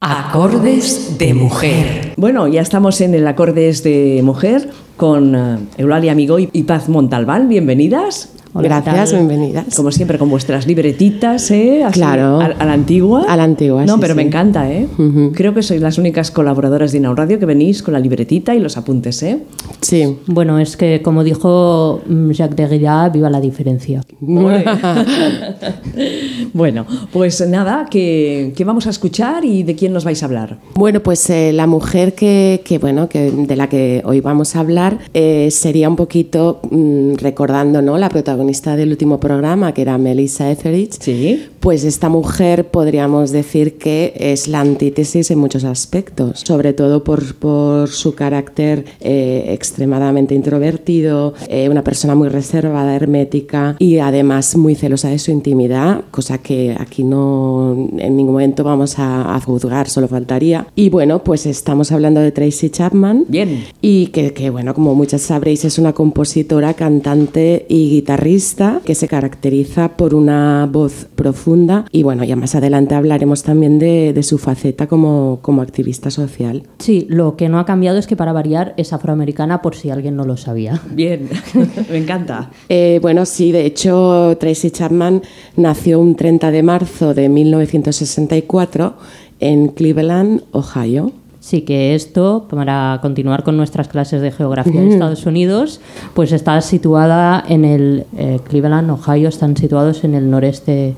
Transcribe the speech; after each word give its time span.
Acordes 0.00 1.18
de 1.18 1.34
mujer. 1.34 2.12
Bueno, 2.16 2.46
ya 2.46 2.60
estamos 2.60 3.00
en 3.00 3.14
el 3.14 3.26
Acordes 3.26 3.82
de 3.82 4.20
mujer 4.22 4.70
con 4.96 5.34
uh, 5.34 5.58
Eulalia 5.76 6.12
Amigo 6.12 6.38
y 6.38 6.62
Paz 6.62 6.88
Montalbán. 6.88 7.48
Bienvenidas. 7.48 8.32
Hola, 8.54 8.80
Gracias, 8.80 9.12
bienvenidas. 9.12 9.76
Como 9.76 9.92
siempre, 9.92 10.16
con 10.18 10.30
vuestras 10.30 10.66
libretitas, 10.66 11.50
¿eh? 11.50 11.84
Así, 11.84 12.00
claro. 12.00 12.40
A, 12.40 12.46
a, 12.46 12.64
la 12.64 12.72
antigua. 12.72 13.24
A 13.28 13.36
la 13.36 13.44
antigua, 13.44 13.84
No, 13.84 13.94
sí, 13.94 13.98
pero 14.00 14.14
sí. 14.14 14.16
me 14.16 14.22
encanta, 14.22 14.72
¿eh? 14.72 14.88
Uh 14.96 15.02
-huh. 15.02 15.32
Creo 15.34 15.52
que 15.52 15.62
sois 15.62 15.82
las 15.82 15.98
únicas 15.98 16.30
colaboradoras 16.30 16.92
de 16.92 16.98
Inaun 16.98 17.16
Radio 17.16 17.38
que 17.38 17.44
venís 17.44 17.82
con 17.82 17.92
la 17.92 18.00
libretita 18.00 18.54
y 18.54 18.60
los 18.60 18.78
apuntes, 18.78 19.22
¿eh? 19.22 19.40
Sí. 19.82 20.16
Bueno, 20.26 20.58
es 20.58 20.78
que 20.78 21.02
como 21.02 21.24
dijo 21.24 22.00
Jacques 22.30 22.56
Derrida, 22.56 23.10
viva 23.10 23.28
la 23.28 23.40
diferencia. 23.40 24.00
bueno, 26.54 26.86
pues 27.12 27.46
nada, 27.46 27.86
¿qué, 27.90 28.54
¿qué, 28.56 28.64
vamos 28.64 28.86
a 28.86 28.90
escuchar 28.90 29.44
y 29.44 29.62
de 29.62 29.74
quién 29.74 29.92
nos 29.92 30.04
vais 30.04 30.22
a 30.22 30.26
hablar? 30.26 30.58
Bueno, 30.74 31.00
pues 31.00 31.28
eh, 31.28 31.52
la 31.52 31.66
mujer 31.66 32.14
que, 32.14 32.62
que, 32.64 32.78
bueno, 32.78 33.08
que 33.10 33.30
de 33.30 33.56
la 33.56 33.68
que 33.68 34.00
hoy 34.06 34.20
vamos 34.20 34.56
a 34.56 34.60
hablar 34.60 34.98
eh, 35.12 35.50
sería 35.50 35.88
un 35.88 35.96
poquito 35.96 36.60
mmm, 36.70 37.14
recordando, 37.16 37.82
¿no? 37.82 37.98
La 37.98 38.08
protagonista 38.08 38.37
del 38.76 38.90
último 38.90 39.18
programa, 39.20 39.72
que 39.72 39.82
era 39.82 39.98
Melissa 39.98 40.50
Etheridge, 40.50 40.98
¿Sí? 41.00 41.44
pues 41.60 41.84
esta 41.84 42.08
mujer 42.08 42.68
podríamos 42.68 43.30
decir 43.30 43.78
que 43.78 44.12
es 44.16 44.48
la 44.48 44.60
antítesis 44.60 45.30
en 45.30 45.38
muchos 45.38 45.64
aspectos, 45.64 46.40
sobre 46.40 46.72
todo 46.72 47.02
por, 47.04 47.34
por 47.34 47.88
su 47.88 48.14
carácter 48.14 48.84
eh, 49.00 49.46
extremadamente 49.48 50.34
introvertido, 50.34 51.34
eh, 51.48 51.68
una 51.68 51.82
persona 51.82 52.14
muy 52.14 52.28
reservada, 52.28 52.94
hermética 52.94 53.76
y 53.78 53.98
además 53.98 54.56
muy 54.56 54.74
celosa 54.74 55.08
de 55.10 55.18
su 55.18 55.30
intimidad, 55.30 56.04
cosa 56.10 56.38
que 56.38 56.76
aquí 56.78 57.04
no 57.04 57.88
en 57.98 58.16
ningún 58.16 58.32
momento 58.32 58.64
vamos 58.64 58.98
a, 58.98 59.34
a 59.34 59.40
juzgar, 59.40 59.88
solo 59.88 60.08
faltaría. 60.08 60.66
Y 60.74 60.90
bueno, 60.90 61.24
pues 61.24 61.46
estamos 61.46 61.92
hablando 61.92 62.20
de 62.20 62.32
Tracy 62.32 62.70
Chapman. 62.70 63.24
Bien. 63.28 63.64
Y 63.80 64.06
que, 64.08 64.32
que 64.32 64.50
bueno, 64.50 64.74
como 64.74 64.94
muchas 64.94 65.22
sabréis, 65.22 65.64
es 65.64 65.78
una 65.78 65.92
compositora, 65.92 66.74
cantante 66.74 67.66
y 67.68 67.90
guitarrista 67.90 68.27
que 68.84 68.94
se 68.94 69.08
caracteriza 69.08 69.96
por 69.96 70.14
una 70.14 70.68
voz 70.70 71.06
profunda 71.14 71.86
y 71.90 72.02
bueno, 72.02 72.24
ya 72.24 72.36
más 72.36 72.54
adelante 72.54 72.94
hablaremos 72.94 73.42
también 73.42 73.78
de, 73.78 74.12
de, 74.12 74.22
su 74.22 74.36
faceta 74.36 74.86
como, 74.86 75.38
como 75.40 75.62
activista 75.62 76.10
social. 76.10 76.64
Sí, 76.78 77.06
lo 77.08 77.36
que 77.36 77.48
no 77.48 77.58
ha 77.58 77.64
cambiado 77.64 77.96
es 77.98 78.06
que 78.06 78.16
para 78.16 78.34
variar 78.34 78.74
es 78.76 78.92
afroamericana 78.92 79.62
por 79.62 79.74
si 79.74 79.88
alguien 79.88 80.14
no 80.14 80.24
lo 80.24 80.36
sabía. 80.36 80.80
Bien, 80.90 81.30
me 81.90 81.96
encanta. 81.96 82.50
Eh, 82.68 82.98
bueno, 83.00 83.24
sí, 83.24 83.50
de 83.50 83.64
hecho 83.64 84.36
Tracy 84.38 84.70
Chapman 84.72 85.22
nació 85.56 85.98
un 85.98 86.14
30 86.14 86.50
de 86.50 86.62
marzo 86.62 87.14
de 87.14 87.30
1964 87.30 88.94
en 89.40 89.68
Cleveland, 89.68 90.42
Ohio. 90.52 91.12
Sí, 91.48 91.62
que 91.62 91.94
esto, 91.94 92.46
para 92.50 92.98
continuar 93.00 93.42
con 93.42 93.56
nuestras 93.56 93.88
clases 93.88 94.20
de 94.20 94.30
geografía 94.30 94.82
de 94.82 94.90
Estados 94.90 95.24
Unidos, 95.24 95.80
pues 96.12 96.32
está 96.32 96.60
situada 96.60 97.42
en 97.48 97.64
el 97.64 98.04
eh, 98.18 98.38
Cleveland, 98.46 98.90
Ohio, 98.90 99.30
están 99.30 99.56
situados 99.56 100.04
en 100.04 100.14
el 100.14 100.28
noreste 100.28 100.94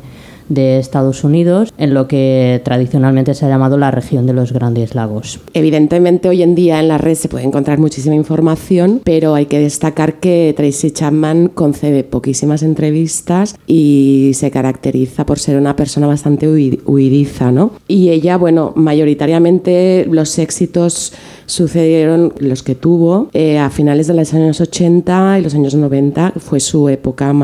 de 0.51 0.79
Estados 0.79 1.25
Unidos, 1.25 1.73
en 1.79 1.95
lo 1.95 2.07
que 2.07 2.61
tradicionalmente 2.63 3.33
se 3.33 3.47
ha 3.47 3.49
llamado 3.49 3.79
la 3.79 3.91
región 3.91 4.27
de 4.27 4.35
los 4.35 4.53
Grandes 4.53 4.95
Lagos. 4.95 5.41
Evidentemente, 5.55 6.29
hoy 6.29 6.43
en 6.43 6.55
día 6.55 6.81
en 6.81 6.89
la 6.89 6.99
red 6.99 7.15
se 7.15 7.31
puede 7.31 7.45
encontrar 7.45 7.79
muchísima 7.79 8.15
información, 8.15 9.01
pero 9.05 9.35
hay 9.35 9.47
que 9.47 9.61
destacar 9.61 10.21
que 10.21 10.53
Tracy 10.55 10.91
Chapman 10.91 11.49
concede 11.49 12.05
poquísimas 12.05 12.63
entrevistas 12.63 13.57
y 13.67 14.33
se 14.35 14.51
caracteriza 14.51 15.25
por 15.25 15.39
ser 15.39 15.57
una 15.57 15.77
persona 15.77 16.07
bastante 16.07 16.49
huidiza, 16.49 17.53
¿no? 17.53 17.73
Y 17.89 18.11
ella, 18.11 18.37
bueno, 18.37 18.73
mayoritariamente 18.75 20.07
los 20.11 20.39
éxitos 20.39 21.13
sucedieron 21.51 22.33
los 22.39 22.63
que 22.63 22.75
tuvo 22.75 23.29
eh, 23.33 23.59
a 23.59 23.71
finales 23.71 24.07
de 24.07 24.15
los 24.15 24.33
años 24.33 24.61
80 24.61 25.39
y 25.39 25.43
los 25.43 25.55
años 25.55 25.75
90 25.75 26.35
fue 26.39 26.61
su 26.61 26.89
época 26.89 27.35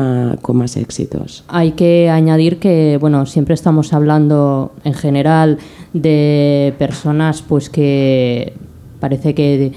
con 0.41 0.57
más 0.57 0.77
éxitos. 0.77 1.43
Hay 1.47 1.71
que 1.71 2.09
añadir 2.09 2.57
que 2.57 2.97
bueno, 2.99 3.25
siempre 3.25 3.53
estamos 3.53 3.93
hablando 3.93 4.71
en 4.83 4.93
general 4.93 5.57
de 5.93 6.73
personas 6.77 7.41
pues 7.41 7.69
que 7.69 8.53
parece 8.99 9.33
que 9.35 9.71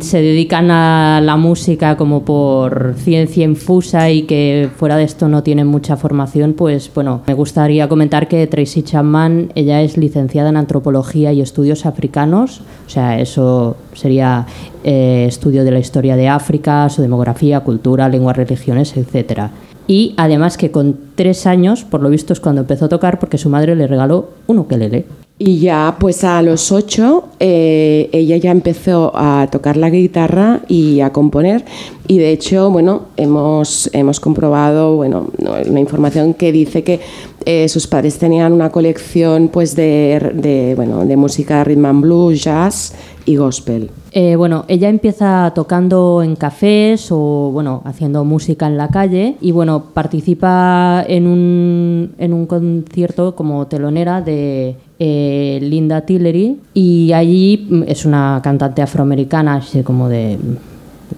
se 0.00 0.22
dedican 0.22 0.70
a 0.70 1.20
la 1.22 1.36
música 1.36 1.96
como 1.96 2.24
por 2.24 2.94
ciencia 2.96 3.44
infusa 3.44 4.10
y 4.10 4.22
que 4.22 4.70
fuera 4.76 4.96
de 4.96 5.04
esto 5.04 5.28
no 5.28 5.42
tienen 5.42 5.66
mucha 5.66 5.96
formación, 5.96 6.54
pues 6.54 6.90
bueno, 6.94 7.22
me 7.26 7.34
gustaría 7.34 7.88
comentar 7.88 8.28
que 8.28 8.46
Tracy 8.46 8.82
Chapman, 8.82 9.52
ella 9.54 9.82
es 9.82 9.96
licenciada 9.96 10.48
en 10.48 10.56
antropología 10.56 11.32
y 11.32 11.40
estudios 11.40 11.86
africanos, 11.86 12.62
o 12.86 12.90
sea, 12.90 13.20
eso 13.20 13.76
sería 13.94 14.46
eh, 14.84 15.26
estudio 15.28 15.64
de 15.64 15.70
la 15.70 15.78
historia 15.78 16.16
de 16.16 16.28
África, 16.28 16.88
su 16.88 17.02
demografía, 17.02 17.60
cultura, 17.60 18.08
lenguas, 18.08 18.36
religiones, 18.36 18.96
etcétera. 18.96 19.50
Y 19.86 20.14
además 20.18 20.58
que 20.58 20.70
con 20.70 20.98
tres 21.14 21.46
años, 21.46 21.84
por 21.84 22.02
lo 22.02 22.10
visto 22.10 22.34
es 22.34 22.40
cuando 22.40 22.60
empezó 22.60 22.84
a 22.84 22.88
tocar 22.90 23.18
porque 23.18 23.38
su 23.38 23.48
madre 23.48 23.74
le 23.74 23.86
regaló 23.86 24.30
un 24.46 24.58
ukelele. 24.58 25.06
Y 25.40 25.60
ya 25.60 25.96
pues 26.00 26.24
a 26.24 26.42
los 26.42 26.72
ocho 26.72 27.28
eh, 27.38 28.10
ella 28.12 28.36
ya 28.38 28.50
empezó 28.50 29.12
a 29.14 29.46
tocar 29.52 29.76
la 29.76 29.88
guitarra 29.88 30.62
y 30.66 31.00
a 31.00 31.12
componer. 31.12 31.64
Y 32.08 32.18
de 32.18 32.32
hecho 32.32 32.70
bueno 32.70 33.02
hemos, 33.16 33.88
hemos 33.92 34.18
comprobado 34.18 34.96
bueno 34.96 35.28
una 35.38 35.78
información 35.78 36.34
que 36.34 36.50
dice 36.50 36.82
que 36.82 37.00
eh, 37.44 37.68
sus 37.68 37.86
padres 37.86 38.18
tenían 38.18 38.52
una 38.52 38.70
colección 38.70 39.48
pues 39.48 39.76
de, 39.76 40.32
de, 40.34 40.74
bueno, 40.74 41.06
de 41.06 41.16
música 41.16 41.62
rhythm 41.62 41.86
and 41.86 42.02
blues, 42.02 42.42
jazz 42.42 42.94
y 43.28 43.36
gospel. 43.36 43.90
Eh, 44.12 44.36
bueno, 44.36 44.64
ella 44.68 44.88
empieza 44.88 45.52
tocando 45.54 46.22
en 46.22 46.34
cafés 46.34 47.08
o 47.10 47.50
bueno, 47.52 47.82
haciendo 47.84 48.24
música 48.24 48.66
en 48.66 48.78
la 48.78 48.88
calle 48.88 49.36
y 49.42 49.52
bueno, 49.52 49.84
participa 49.92 51.04
en 51.06 51.26
un, 51.26 52.12
en 52.18 52.32
un 52.32 52.46
concierto 52.46 53.36
como 53.36 53.66
telonera 53.66 54.22
de 54.22 54.76
eh, 54.98 55.58
Linda 55.60 56.00
Tillery 56.00 56.56
y 56.72 57.12
allí 57.12 57.84
es 57.86 58.06
una 58.06 58.40
cantante 58.42 58.80
afroamericana, 58.80 59.56
así 59.56 59.82
como 59.82 60.08
de 60.08 60.38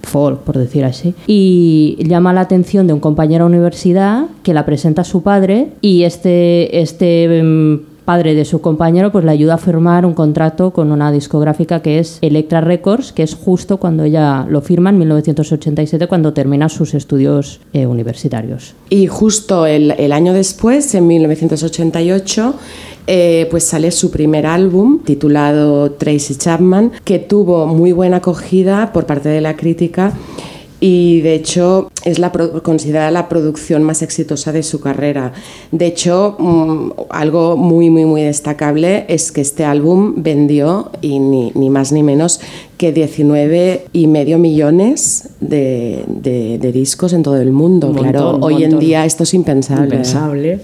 folk, 0.03 0.39
por 0.39 0.57
decir 0.57 0.83
así, 0.83 1.13
y 1.27 1.97
llama 1.99 2.33
la 2.33 2.41
atención 2.41 2.87
de 2.87 2.93
un 2.93 2.99
compañero 2.99 3.45
de 3.45 3.55
universidad 3.55 4.25
que 4.43 4.53
la 4.53 4.65
presenta 4.65 5.03
a 5.03 5.05
su 5.05 5.23
padre 5.23 5.69
y 5.81 6.03
este, 6.03 6.81
este 6.81 7.41
um, 7.41 7.79
padre 8.11 8.35
de 8.35 8.43
su 8.43 8.59
compañero 8.59 9.09
pues 9.09 9.23
le 9.23 9.31
ayuda 9.31 9.53
a 9.53 9.57
firmar 9.57 10.05
un 10.05 10.13
contrato 10.13 10.71
con 10.71 10.91
una 10.91 11.13
discográfica 11.13 11.81
que 11.81 11.97
es 11.97 12.17
Electra 12.19 12.59
Records, 12.59 13.13
que 13.13 13.23
es 13.23 13.35
justo 13.35 13.77
cuando 13.77 14.03
ella 14.03 14.45
lo 14.49 14.59
firma 14.59 14.89
en 14.89 14.97
1987 14.97 16.07
cuando 16.07 16.33
termina 16.33 16.67
sus 16.67 16.93
estudios 16.93 17.61
eh, 17.71 17.85
universitarios. 17.85 18.73
Y 18.89 19.07
justo 19.07 19.65
el, 19.65 20.11
año 20.11 20.33
después, 20.33 20.93
en 20.93 21.07
1988, 21.07 22.53
eh, 23.07 23.47
pues 23.49 23.63
sale 23.63 23.91
su 23.91 24.11
primer 24.11 24.45
álbum 24.45 24.99
titulado 25.05 25.91
Tracy 25.91 26.35
Chapman, 26.35 26.91
que 27.05 27.17
tuvo 27.17 27.65
muy 27.65 27.93
buena 27.93 28.17
acogida 28.17 28.91
por 28.91 29.05
parte 29.05 29.29
de 29.29 29.39
la 29.39 29.55
crítica 29.55 30.11
y 30.81 31.21
de 31.21 31.35
hecho 31.35 31.91
es 32.03 32.19
la 32.19 32.31
considerada 32.31 33.11
la 33.11 33.29
producción 33.29 33.83
más 33.83 34.01
exitosa 34.01 34.51
de 34.51 34.63
su 34.63 34.81
carrera. 34.81 35.31
De 35.71 35.85
hecho, 35.85 36.35
mmm, 36.39 36.89
algo 37.11 37.55
muy 37.55 37.89
muy 37.89 38.03
muy 38.03 38.23
destacable 38.23 39.05
es 39.07 39.31
que 39.31 39.41
este 39.41 39.63
álbum 39.63 40.15
vendió 40.17 40.91
y 40.99 41.19
ni, 41.19 41.51
ni 41.53 41.69
más 41.69 41.91
ni 41.91 42.01
menos 42.03 42.41
que 42.77 42.91
19 42.91 43.85
y 43.93 44.07
medio 44.07 44.39
millones 44.39 45.29
de, 45.39 46.03
de, 46.07 46.57
de 46.57 46.71
discos 46.71 47.13
en 47.13 47.21
todo 47.21 47.39
el 47.39 47.51
mundo. 47.51 47.89
Un 47.89 47.97
claro, 47.97 48.39
hoy 48.41 48.53
montón. 48.53 48.71
en 48.73 48.79
día 48.79 49.05
esto 49.05 49.21
es 49.23 49.35
impensable. 49.35 49.83
Impensable. 49.83 50.59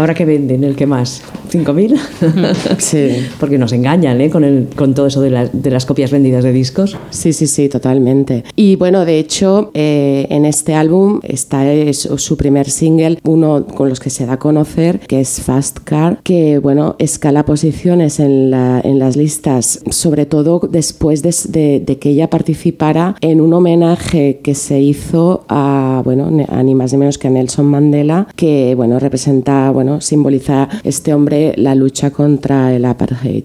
Ahora 0.00 0.14
que 0.14 0.24
venden, 0.24 0.64
¿el 0.64 0.76
que 0.76 0.86
más? 0.86 1.20
¿5.000? 1.52 2.78
Sí. 2.78 3.28
Porque 3.38 3.58
nos 3.58 3.70
engañan 3.74 4.18
¿eh? 4.22 4.30
con, 4.30 4.44
el, 4.44 4.68
con 4.74 4.94
todo 4.94 5.08
eso 5.08 5.20
de, 5.20 5.28
la, 5.28 5.46
de, 5.46 5.70
las 5.70 5.84
copias 5.84 6.10
vendidas 6.10 6.42
de 6.42 6.52
discos. 6.52 6.96
Sí, 7.10 7.34
sí, 7.34 7.46
sí, 7.46 7.68
totalmente. 7.68 8.44
Y 8.56 8.76
bueno, 8.76 9.04
de 9.04 9.18
hecho, 9.18 9.70
eh, 9.74 10.26
en 10.30 10.46
este 10.46 10.74
álbum 10.74 11.20
está 11.22 11.70
es, 11.70 12.08
su 12.16 12.36
primer 12.38 12.70
single, 12.70 13.18
uno 13.24 13.66
con 13.66 13.90
los 13.90 14.00
que 14.00 14.08
se 14.08 14.24
da 14.24 14.32
a 14.34 14.38
conocer, 14.38 15.00
que 15.00 15.20
es 15.20 15.42
Fast 15.42 15.80
Car, 15.84 16.20
que 16.22 16.58
bueno, 16.58 16.96
escala 16.98 17.44
posiciones 17.44 18.20
en, 18.20 18.50
la, 18.50 18.80
en 18.82 18.98
las 18.98 19.16
listas, 19.16 19.80
sobre 19.90 20.24
todo 20.24 20.60
después 20.60 21.22
de, 21.22 21.34
de, 21.50 21.80
de, 21.80 21.98
que 21.98 22.08
ella 22.08 22.30
participara 22.30 23.16
en 23.20 23.42
un 23.42 23.52
homenaje 23.52 24.40
que 24.42 24.54
se 24.54 24.80
hizo 24.80 25.44
a, 25.50 26.00
bueno, 26.06 26.30
a 26.48 26.62
ni 26.62 26.74
más 26.74 26.92
ni 26.92 26.98
menos 26.98 27.18
que 27.18 27.28
a 27.28 27.30
Nelson 27.30 27.66
Mandela, 27.66 28.28
que 28.34 28.74
bueno, 28.74 28.98
representa, 28.98 29.70
bueno, 29.72 29.89
simboliza 29.98 30.68
este 30.84 31.14
hombre 31.14 31.54
la 31.56 31.74
lucha 31.74 32.10
contra 32.10 32.74
el 32.74 32.84
apartheid. 32.84 33.44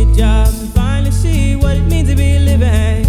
Get 0.00 0.16
jobs 0.16 0.62
and 0.62 0.72
finally 0.72 1.10
see 1.10 1.56
what 1.56 1.76
it 1.76 1.82
means 1.82 2.08
to 2.08 2.16
be 2.16 2.38
living. 2.38 3.04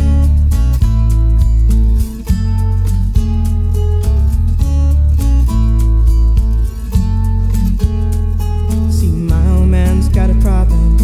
See, 8.91 9.07
my 9.07 9.47
old 9.51 9.69
man's 9.69 10.09
got 10.09 10.29
a 10.29 10.33
problem. 10.41 10.97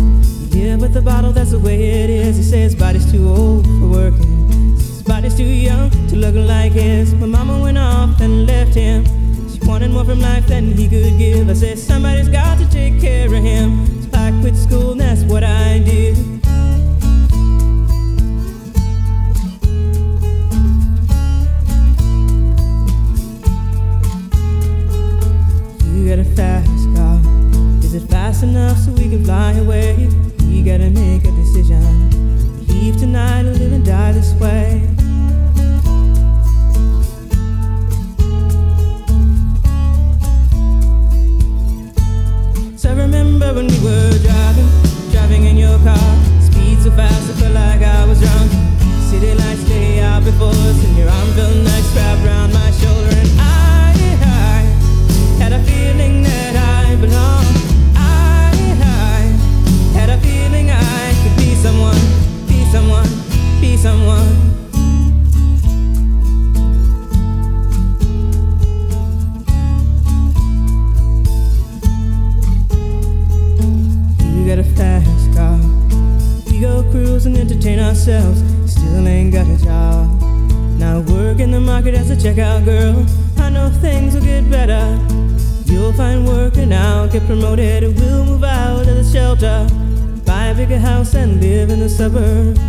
Yeah, 0.49 0.75
but 0.75 0.91
the 0.93 1.01
bottle, 1.01 1.31
that's 1.31 1.51
the 1.51 1.59
way 1.59 1.81
it 2.03 2.09
is. 2.09 2.35
He 2.35 2.43
says 2.43 2.73
his 2.73 2.75
body's 2.75 3.09
too 3.09 3.29
old 3.29 3.65
for 3.65 3.87
working. 3.87 4.75
His 4.75 5.03
body's 5.03 5.35
too 5.35 5.45
young 5.45 5.89
to 6.09 6.17
look 6.17 6.35
like 6.35 6.73
his. 6.73 7.13
My 7.13 7.27
mama 7.27 7.61
went 7.61 7.77
off 7.77 8.19
and 8.19 8.45
left 8.45 8.75
him. 8.75 9.05
She 9.49 9.59
wanted 9.65 9.91
more 9.91 10.03
from 10.03 10.19
life 10.19 10.47
than 10.47 10.73
he 10.73 10.89
could 10.89 11.17
give. 11.17 11.49
I 11.49 11.53
said, 11.53 11.79
somebody's 11.79 12.26
work 81.77 81.85
in 81.85 81.93
market 81.93 81.99
as 81.99 82.09
a 82.09 82.15
checkout 82.15 82.65
girl. 82.65 83.05
I 83.37 83.49
know 83.49 83.69
things 83.69 84.15
will 84.15 84.23
get 84.23 84.49
better. 84.49 84.97
You'll 85.65 85.93
find 85.93 86.25
work 86.25 86.57
and 86.57 86.73
I'll 86.73 87.07
get 87.07 87.25
promoted. 87.27 87.83
We'll 87.99 88.25
move 88.25 88.43
out 88.43 88.87
of 88.87 88.95
the 88.95 89.03
shelter, 89.03 89.67
buy 90.25 90.47
a 90.47 90.55
bigger 90.55 90.79
house 90.79 91.13
and 91.13 91.39
live 91.41 91.69
in 91.69 91.79
the 91.79 91.89
suburbs. 91.89 92.59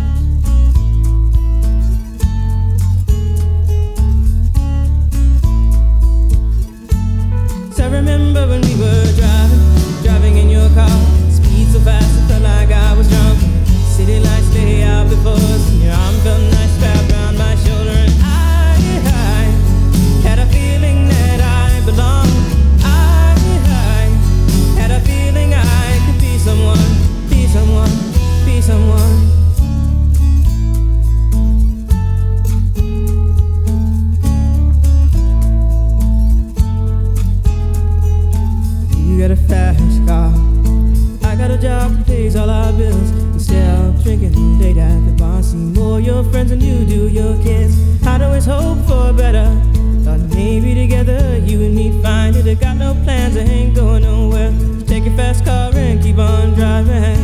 So 7.75 7.85
I 7.85 7.89
remember 7.89 8.47
when 8.47 8.61
we 8.61 8.75
were 8.75 9.05
driving, 9.17 10.03
driving 10.03 10.37
in 10.37 10.49
your 10.49 10.69
car. 10.75 10.99
Speed 11.31 11.67
so 11.69 11.79
fast, 11.79 12.05
I 12.05 12.27
felt 12.27 12.43
like 12.43 12.71
I 12.71 12.93
was 12.93 13.09
drunk. 13.09 13.39
City 13.95 14.19
lights 14.19 14.53
lay 14.53 14.83
out 14.83 15.09
before 15.09 15.33
us, 15.33 15.71
and 15.71 15.81
your 15.81 15.93
arm 15.93 16.15
felt 16.21 16.41
nice 16.53 16.58
pays 42.29 42.35
all 42.39 42.49
our 42.49 42.71
bills. 42.73 43.11
Instead 43.33 43.85
of 43.85 44.03
drinking 44.03 44.59
late 44.59 44.77
at 44.77 45.05
the 45.05 45.11
bar, 45.11 45.41
see 45.41 45.57
more 45.57 45.99
your 45.99 46.23
friends 46.31 46.49
than 46.49 46.61
you 46.61 46.85
do 46.85 47.07
your 47.07 47.35
kids. 47.41 47.75
I'd 48.05 48.21
always 48.21 48.45
hope 48.45 48.79
for 48.87 49.13
better. 49.13 49.49
Thought 50.03 50.21
maybe 50.35 50.75
together 50.75 51.37
you 51.39 51.61
and 51.61 51.75
me 51.75 52.01
find 52.01 52.35
it. 52.35 52.45
I 52.47 52.53
got 52.53 52.77
no 52.77 52.93
plans, 53.03 53.35
I 53.37 53.41
ain't 53.41 53.75
going 53.75 54.03
nowhere. 54.03 54.51
So 54.79 54.85
take 54.85 55.05
your 55.05 55.15
fast 55.15 55.43
car 55.45 55.71
and 55.73 56.01
keep 56.01 56.17
on 56.17 56.53
driving. 56.53 57.17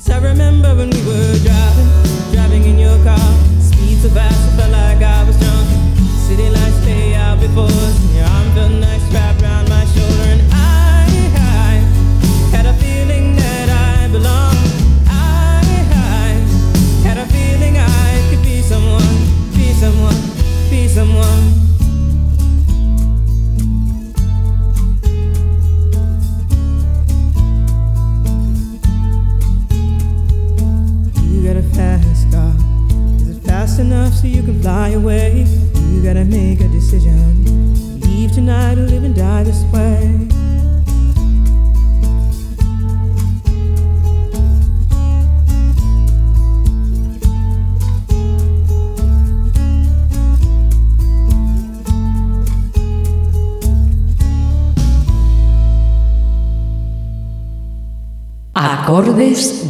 So 0.00 0.14
I 0.14 0.18
remember 0.18 0.74
when 0.74 0.90
we 0.90 1.02
were 1.06 1.38
driving, 1.46 2.32
driving 2.32 2.64
in 2.64 2.78
your 2.78 2.98
car. 3.04 3.28
Speed 3.60 3.98
so 4.02 4.08
fast, 4.10 4.69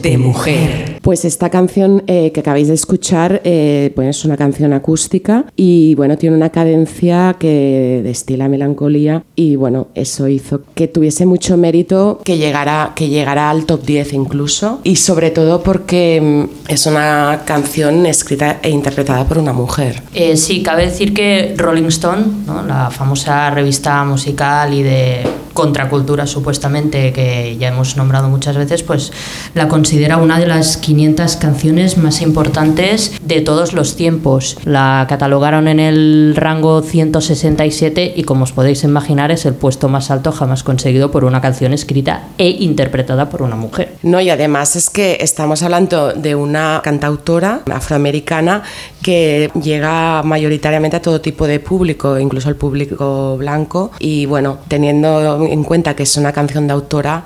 de 0.02 0.19
mujer. 0.19 0.99
Pues 1.02 1.25
esta 1.25 1.50
canción 1.50 2.02
eh, 2.07 2.33
que 2.33 2.40
acabáis 2.40 2.69
de 2.69 2.75
escuchar 2.75 3.40
eh, 3.45 3.92
pues 3.95 4.09
es 4.09 4.25
una 4.25 4.37
canción 4.37 4.73
acústica 4.73 5.47
y 5.57 5.95
bueno, 5.95 6.16
tiene 6.19 6.37
una 6.37 6.50
cadencia 6.50 7.37
que 7.38 8.00
destila 8.02 8.49
melancolía 8.49 9.23
y 9.35 9.57
bueno, 9.57 9.88
eso 9.95 10.28
hizo 10.28 10.62
que 10.75 10.88
tuviese 10.88 11.26
mucho 11.26 11.57
mérito 11.57 12.21
que 12.25 12.38
llegara, 12.38 12.92
que 12.95 13.09
llegara 13.09 13.50
al 13.50 13.66
top 13.66 13.85
10 13.85 14.12
incluso 14.12 14.80
y 14.85 14.97
sobre 14.97 15.30
todo 15.30 15.62
porque 15.62 16.21
mm, 16.21 16.71
es 16.71 16.87
una 16.87 17.42
canción 17.45 18.07
escrita 18.07 18.59
e 18.62 18.71
interpretada 18.71 19.26
por 19.26 19.38
una 19.38 19.52
mujer. 19.52 20.02
Eh, 20.14 20.37
sí, 20.37 20.62
cabe 20.62 20.87
decir 20.87 21.14
que 21.14 21.54
Rolling 21.57 21.85
Stone, 21.88 22.25
¿no? 22.47 22.62
la 22.62 22.90
famosa 22.90 23.50
revista 23.50 24.04
musical 24.04 24.75
y 24.75 24.83
de 24.83 25.23
contracultura 25.52 26.26
supuestamente 26.26 27.12
que 27.12 27.57
ya 27.59 27.69
hemos 27.69 27.97
nombrado 27.97 28.28
muchas 28.28 28.57
veces, 28.57 28.83
pues 28.83 29.12
la 29.54 29.69
considera 29.69 30.16
una 30.16 30.38
de 30.38 30.47
las 30.47 30.76
500 30.76 31.37
canciones 31.37 31.99
más 31.99 32.23
importantes 32.23 33.12
de 33.23 33.40
todos 33.40 33.73
los 33.73 33.97
tiempos. 33.97 34.57
La 34.64 35.07
catalogaron 35.09 35.69
en 35.69 35.80
el 35.80 36.35
rango 36.37 36.83
167 36.83 38.14
y 38.16 38.23
como 38.25 38.45
os 38.45 38.52
podéis 38.52 38.85
imaginar 38.85 39.30
es 39.30 39.47
el 39.47 39.54
puesto 39.54 39.88
más 39.88 40.11
alto 40.11 40.33
jamás 40.33 40.62
conseguido 40.62 41.11
por 41.11 41.25
una 41.25 41.40
canción 41.40 41.73
escrita 41.73 42.28
e 42.38 42.49
interpretada 42.49 43.28
por 43.28 43.42
una 43.42 43.57
mujer. 43.57 43.97
No, 44.02 44.21
y 44.21 44.30
además 44.30 44.76
es 44.76 44.90
que 44.90 45.19
estamos 45.21 45.62
hablando 45.62 46.12
de 46.12 46.35
una 46.35 46.80
cantautora 46.83 47.62
afroamericana 47.71 48.62
que 49.02 49.50
llega 49.61 50.23
mayoritariamente 50.23 50.97
a 50.97 51.02
todo 51.02 51.21
tipo 51.21 51.47
de 51.47 51.61
público, 51.61 52.19
incluso 52.19 52.49
al 52.49 52.57
público 52.57 53.37
blanco. 53.37 53.90
Y 53.99 54.26
bueno, 54.26 54.59
teniendo 54.69 55.47
en 55.50 55.64
cuenta 55.64 55.95
que 55.95 56.04
es 56.04 56.16
una 56.16 56.33
canción 56.33 56.66
de 56.66 56.73
autora, 56.73 57.25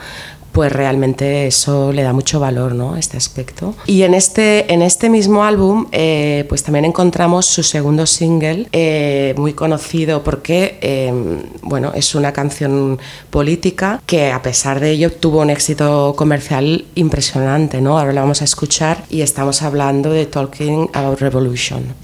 pues 0.54 0.72
realmente 0.72 1.48
eso 1.48 1.92
le 1.92 2.04
da 2.04 2.12
mucho 2.12 2.38
valor 2.38 2.76
¿no? 2.76 2.96
este 2.96 3.16
aspecto. 3.16 3.74
Y 3.86 4.02
en 4.02 4.14
este, 4.14 4.72
en 4.72 4.82
este 4.82 5.10
mismo 5.10 5.42
álbum 5.42 5.88
eh, 5.90 6.46
pues 6.48 6.62
también 6.62 6.84
encontramos 6.84 7.44
su 7.44 7.64
segundo 7.64 8.06
single, 8.06 8.68
eh, 8.70 9.34
muy 9.36 9.52
conocido 9.52 10.22
porque 10.22 10.78
em, 10.80 11.42
bueno, 11.62 11.90
es 11.92 12.14
una 12.14 12.32
canción 12.32 13.00
política 13.30 14.00
que 14.06 14.30
a 14.30 14.42
pesar 14.42 14.78
de 14.78 14.92
ello 14.92 15.10
tuvo 15.10 15.40
un 15.40 15.50
éxito 15.50 16.14
comercial 16.16 16.84
impresionante. 16.94 17.80
¿no? 17.80 17.98
Ahora 17.98 18.12
la 18.12 18.20
vamos 18.20 18.40
a 18.40 18.44
escuchar 18.44 19.04
y 19.10 19.22
estamos 19.22 19.60
hablando 19.62 20.10
de 20.10 20.26
Talking 20.26 20.88
About 20.92 21.18
Revolution. 21.18 22.03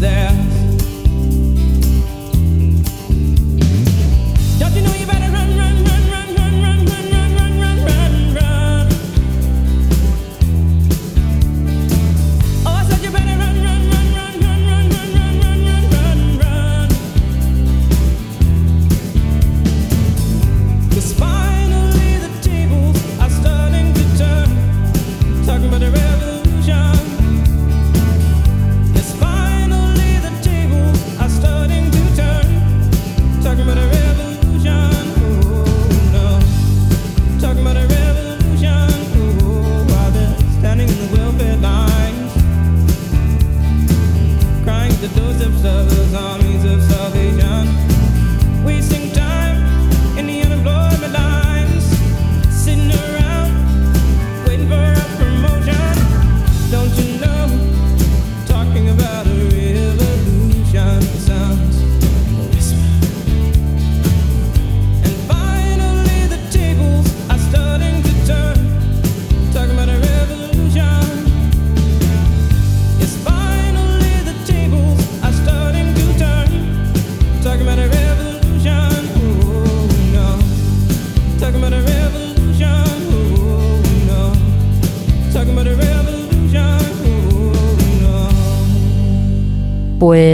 there. 0.00 0.29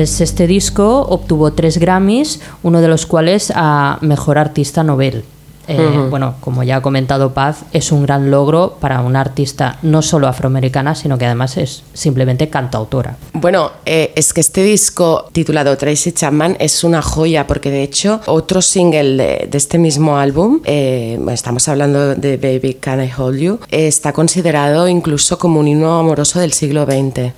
Pues 0.06 0.20
este 0.20 0.46
disco 0.46 1.00
obtuvo 1.00 1.52
tres 1.52 1.78
Grammys, 1.78 2.38
uno 2.62 2.80
de 2.80 2.86
los 2.86 3.06
cuales 3.06 3.52
a 3.52 3.98
Mejor 4.02 4.38
Artista 4.38 4.84
Nobel. 4.84 5.24
Eh, 5.66 6.06
Bueno, 6.08 6.36
como 6.38 6.62
ya 6.62 6.76
ha 6.76 6.80
comentado 6.80 7.34
Paz, 7.34 7.64
es 7.72 7.90
un 7.90 8.04
gran 8.04 8.30
logro 8.30 8.76
para 8.78 9.00
una 9.00 9.20
artista 9.20 9.78
no 9.82 10.02
solo 10.02 10.28
afroamericana, 10.28 10.94
sino 10.94 11.18
que 11.18 11.26
además 11.26 11.56
es 11.56 11.82
simplemente 11.92 12.48
cantautora. 12.48 13.16
Bueno, 13.32 13.72
eh, 13.84 14.12
es 14.14 14.32
que 14.32 14.42
este 14.42 14.62
disco 14.62 15.24
titulado 15.32 15.76
Tracy 15.76 16.12
Chapman 16.12 16.56
es 16.60 16.84
una 16.84 17.02
joya 17.02 17.48
porque 17.48 17.72
de 17.72 17.82
hecho 17.82 18.20
otro 18.26 18.62
single 18.62 19.16
de, 19.16 19.48
de 19.50 19.58
este 19.58 19.76
mismo 19.76 20.18
álbum, 20.18 20.60
eh, 20.66 21.18
estamos 21.32 21.66
hablando 21.66 22.14
de 22.14 22.36
Baby 22.36 22.74
Can 22.74 23.02
I 23.02 23.10
Hold 23.18 23.38
You, 23.40 23.58
eh, 23.72 23.88
está 23.88 24.12
considerado 24.12 24.86
incluso 24.86 25.36
como 25.36 25.58
un 25.58 25.66
himno 25.66 25.98
amoroso 25.98 26.38
del 26.38 26.52
siglo 26.52 26.84
XX. 26.84 27.32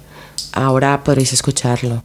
Ahora 0.52 1.02
podréis 1.02 1.32
escucharlo. 1.32 2.02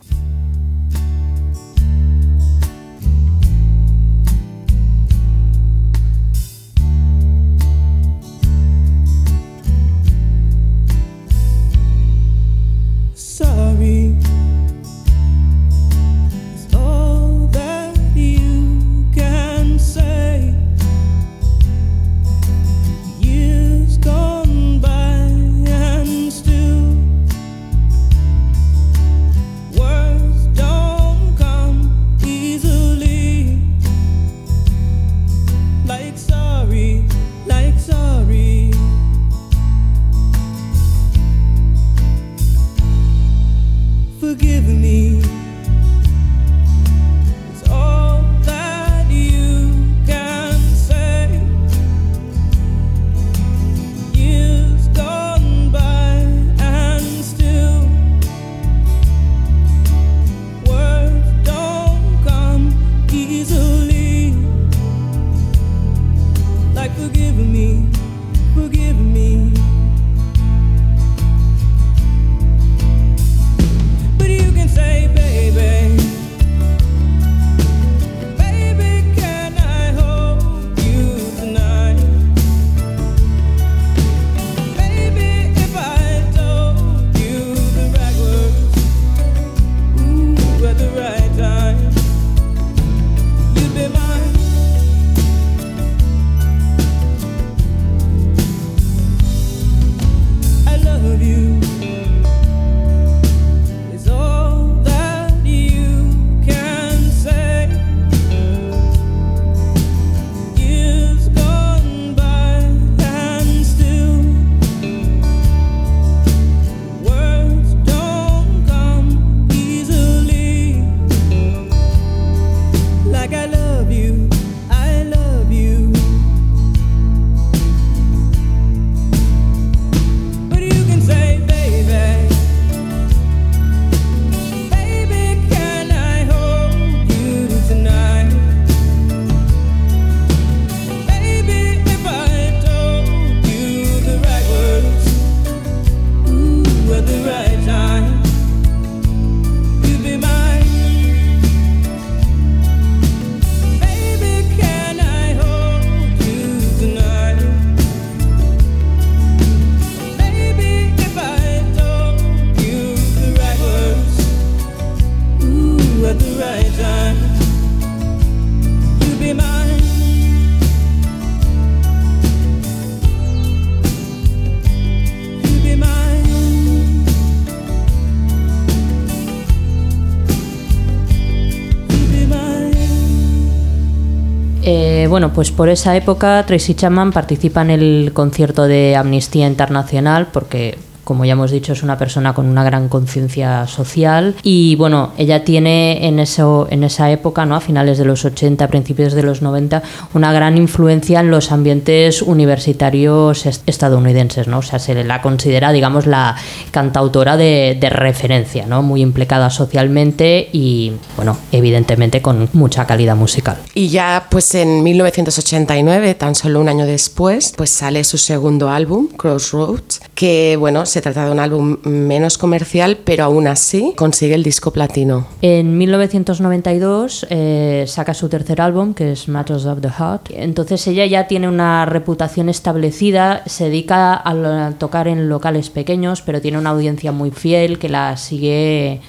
Pues 185.34 185.52
por 185.52 185.69
esa 185.69 185.96
época 185.96 186.43
Tracy 186.46 186.76
Chapman 186.76 187.12
participa 187.12 187.62
en 187.62 187.72
el 187.72 188.12
concierto 188.13 188.63
de 188.63 188.96
Amnistía 188.96 189.48
Internacional 189.48 190.28
porque 190.32 190.78
como 191.04 191.26
ya 191.26 191.34
hemos 191.34 191.52
dicho, 191.52 191.74
es 191.74 191.84
una 191.84 191.98
persona 191.98 192.34
con 192.34 192.48
una 192.48 192.63
gran 192.63 192.89
conciencia 192.89 193.68
social 193.68 194.36
y 194.44 194.76
bueno, 194.76 195.12
ella 195.18 195.44
tiene 195.44 196.08
en, 196.08 196.20
eso, 196.20 196.68
en 196.70 196.84
esa 196.84 197.12
época, 197.12 197.46
¿no? 197.46 197.56
a 197.56 197.62
finales 197.62 197.98
de 197.98 198.06
los 198.06 198.26
80, 198.26 198.68
principios 198.68 199.13
de 199.13 199.24
los 199.24 199.42
90, 199.42 199.84
una 200.13 200.32
gran 200.32 200.58
influencia 200.58 201.20
en 201.20 201.32
los 201.32 201.52
ambientes 201.52 202.22
universitarios 202.22 203.46
estadounidenses, 203.46 204.48
¿no? 204.48 204.60
o 204.60 204.62
sea, 204.62 204.80
se 204.80 205.04
la 205.04 205.22
considera, 205.22 205.72
digamos, 205.72 206.06
la 206.06 206.36
cantautora 206.72 207.38
de, 207.38 207.78
de 207.80 207.89
referencia, 207.89 208.66
¿no? 208.66 208.82
muy 208.82 209.02
implicada 209.02 209.50
socialmente 209.50 210.50
y, 210.52 210.94
bueno, 211.16 211.38
evidentemente 211.52 212.22
con 212.22 212.50
mucha 212.54 212.86
calidad 212.86 213.16
musical. 213.16 213.58
Y 213.74 213.89
ya 213.89 214.28
pues 214.30 214.56
en 214.56 214.84
1989, 214.84 216.16
tan 216.16 216.36
solo 216.36 216.62
un 216.62 216.70
año 216.70 216.86
después, 216.86 217.54
pues 217.56 217.70
sale 217.70 218.04
su 218.04 218.18
segundo 218.18 218.70
álbum, 218.70 219.08
Crossroads, 219.08 220.02
que 220.16 220.58
bueno, 220.60 220.86
se 220.93 221.01
trata 221.01 221.25
de 221.25 221.32
un 221.32 221.39
álbum 221.39 221.77
menos 221.86 222.38
comercial, 222.38 222.99
pero 223.03 223.23
aún 223.23 223.47
así 223.47 223.93
consigue 223.95 224.36
el 224.36 224.43
disco 224.43 224.69
platino. 224.69 225.25
En 225.41 225.75
1992 225.75 227.25
eh, 227.32 227.86
saca 227.88 228.13
su 228.13 228.29
tercer 228.29 228.62
álbum, 228.62 228.93
que 228.93 229.13
es 229.13 229.27
Matters 229.27 229.65
of 229.65 229.82
the 229.82 229.89
Heart. 229.89 230.29
Entonces 230.29 230.86
ella 230.86 231.08
ya 231.08 231.25
tiene 231.25 231.47
una 231.47 231.86
reputación 231.86 232.47
establecida, 232.47 233.41
se 233.47 233.63
dedica 233.63 234.21
a, 234.23 234.73
tocar 234.77 235.08
en 235.08 235.29
locales 235.29 235.71
pequeños, 235.71 236.21
pero 236.21 236.41
tiene 236.41 236.60
una 236.60 236.69
audiencia 236.69 237.12
muy 237.12 237.32
fiel 237.32 237.79
que 237.79 237.89
la 237.89 238.15
sigue, 238.15 239.01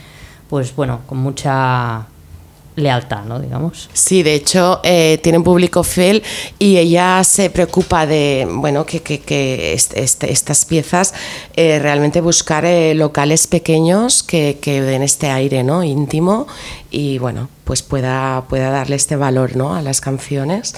pues 0.48 0.74
bueno, 0.74 1.00
con 1.06 1.18
mucha 1.18 2.06
lealtad, 2.76 3.24
¿no? 3.24 3.38
Digamos. 3.38 3.88
Sí, 3.92 4.22
de 4.22 4.34
hecho, 4.34 4.80
eh, 4.82 5.18
tiene 5.22 5.38
un 5.38 5.44
público 5.44 5.84
fiel 5.84 6.22
y 6.58 6.76
ella 6.76 7.22
se 7.24 7.50
preocupa 7.50 8.06
de, 8.06 8.46
bueno, 8.50 8.84
que, 8.84 9.00
que, 9.00 9.72
este, 9.72 10.32
estas 10.32 10.64
piezas 10.64 11.14
eh, 11.56 11.78
realmente 11.78 12.20
buscar 12.20 12.64
eh, 12.64 12.94
locales 12.94 13.46
pequeños 13.46 14.22
que, 14.22 14.58
que, 14.60 14.82
den 14.82 15.02
este 15.02 15.30
aire, 15.30 15.62
¿no? 15.62 15.84
Íntimo 15.84 16.46
y, 16.90 17.18
bueno, 17.18 17.48
pues 17.64 17.82
pueda, 17.82 18.44
pueda 18.48 18.70
darle 18.70 18.96
este 18.96 19.16
valor, 19.16 19.56
¿no? 19.56 19.74
A 19.74 19.82
las 19.82 20.00
canciones. 20.00 20.74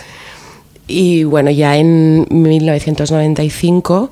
Y, 0.87 1.25
bueno, 1.25 1.51
ya 1.51 1.77
en 1.77 2.27
1995 2.31 4.11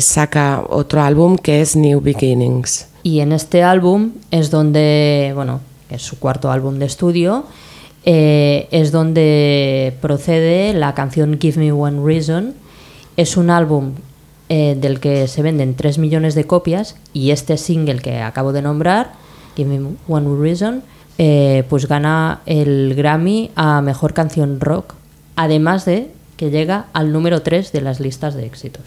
saca 0.00 0.62
otro 0.68 1.02
álbum 1.02 1.36
que 1.38 1.60
es 1.60 1.76
New 1.76 2.00
Beginnings. 2.00 2.88
Y 3.02 3.20
en 3.20 3.32
este 3.32 3.62
álbum 3.62 4.12
es 4.30 4.50
donde, 4.50 5.32
bueno, 5.34 5.60
que 5.88 5.96
es 5.96 6.02
su 6.02 6.18
cuarto 6.18 6.50
álbum 6.50 6.78
de 6.78 6.86
estudio, 6.86 7.44
eh, 8.04 8.68
es 8.70 8.92
donde 8.92 9.96
procede 10.00 10.72
la 10.72 10.94
canción 10.94 11.38
Give 11.40 11.58
Me 11.58 11.72
One 11.72 12.04
Reason. 12.04 12.54
Es 13.16 13.36
un 13.36 13.50
álbum 13.50 13.94
eh, 14.48 14.76
del 14.80 15.00
que 15.00 15.26
se 15.26 15.42
venden 15.42 15.74
3 15.74 15.98
millones 15.98 16.36
de 16.36 16.44
copias 16.44 16.96
y 17.12 17.32
este 17.32 17.56
single 17.56 17.98
que 17.98 18.20
acabo 18.20 18.52
de 18.52 18.62
nombrar, 18.62 19.14
Give 19.56 19.76
Me 19.76 19.96
One 20.06 20.40
Reason, 20.40 20.84
eh, 21.18 21.64
pues 21.68 21.88
gana 21.88 22.42
el 22.46 22.94
Grammy 22.94 23.50
a 23.56 23.80
Mejor 23.80 24.14
Canción 24.14 24.60
Rock, 24.60 24.94
además 25.34 25.84
de 25.84 26.10
que 26.36 26.50
llega 26.50 26.86
al 26.92 27.12
número 27.12 27.42
3 27.42 27.72
de 27.72 27.80
las 27.80 27.98
listas 27.98 28.34
de 28.34 28.46
éxitos. 28.46 28.84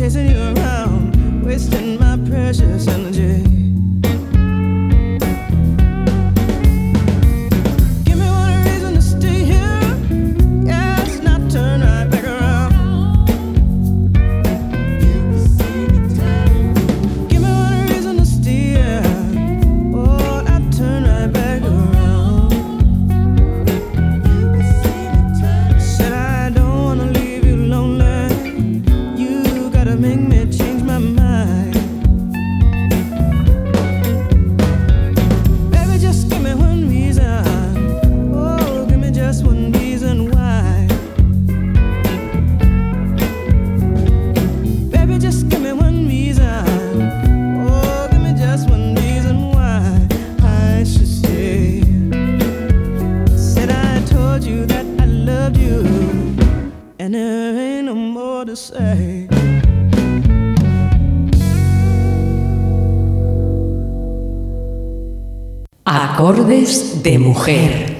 chasing 0.00 0.30
you 0.30 0.40
around, 0.56 1.44
wasting 1.44 1.98
my 1.98 2.16
precious 2.26 2.88
energy. 2.88 3.59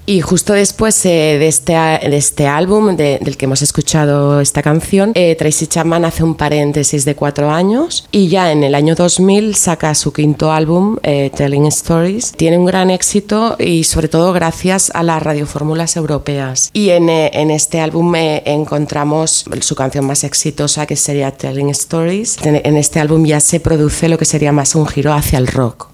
Y 0.06 0.20
justo 0.22 0.52
después 0.54 1.04
eh, 1.06 1.36
de, 1.38 1.46
este, 1.48 1.72
de 1.74 2.16
este 2.16 2.46
álbum 2.46 2.96
de- 2.96 3.18
del 3.20 3.36
que 3.36 3.44
hemos 3.44 3.62
escuchado 3.62 4.40
esta 4.40 4.62
canción, 4.62 5.12
eh, 5.14 5.36
Tracy 5.36 5.66
Chapman 5.66 6.04
hace 6.04 6.24
un 6.24 6.34
paréntesis 6.34 7.04
de 7.04 7.14
cuatro 7.14 7.50
años 7.50 8.06
y 8.10 8.28
ya 8.28 8.50
en 8.52 8.64
el 8.64 8.74
año 8.74 8.94
2000 8.94 9.54
saca 9.54 9.94
su 9.94 10.12
quinto 10.12 10.50
álbum, 10.52 10.96
eh, 11.02 11.30
Telling 11.34 11.66
Stories. 11.66 12.32
Tiene 12.32 12.58
un 12.58 12.66
gran 12.66 12.90
éxito 12.90 13.56
y 13.58 13.84
sobre 13.84 14.08
todo 14.08 14.32
gracias 14.32 14.90
a 14.94 15.02
las 15.02 15.22
radiofórmulas 15.22 15.96
europeas. 15.96 16.70
Y 16.72 16.90
en, 16.90 17.08
eh, 17.08 17.30
en 17.34 17.50
este 17.50 17.80
álbum 17.80 18.12
encontramos 18.16 19.44
su 19.60 19.74
canción 19.74 20.06
más 20.06 20.24
exitosa 20.24 20.86
que 20.86 20.96
sería 20.96 21.30
Telling 21.30 21.70
Stories. 21.70 22.36
En 22.44 22.76
este 22.76 23.00
álbum 23.00 23.24
ya 23.24 23.40
se 23.40 23.60
produce 23.60 24.08
lo 24.08 24.18
que 24.18 24.24
sería 24.24 24.52
más 24.52 24.74
un 24.74 24.86
giro 24.86 25.12
hacia 25.12 25.38
el 25.38 25.46
rock. 25.46 25.88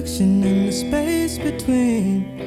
Fiction 0.00 0.42
in 0.42 0.64
the 0.64 0.72
space 0.72 1.36
between 1.36 2.38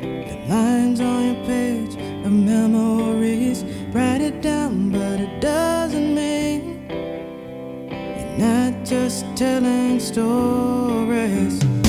the 0.00 0.36
lines 0.48 0.98
on 0.98 1.34
your 1.34 1.44
page 1.44 1.94
of 2.24 2.32
memories. 2.32 3.64
Write 3.92 4.22
it 4.22 4.40
down, 4.40 4.90
but 4.90 5.20
it 5.20 5.42
doesn't 5.42 6.14
mean 6.14 6.86
you're 7.90 8.38
not 8.38 8.82
just 8.82 9.26
telling 9.36 10.00
stories. 10.00 11.83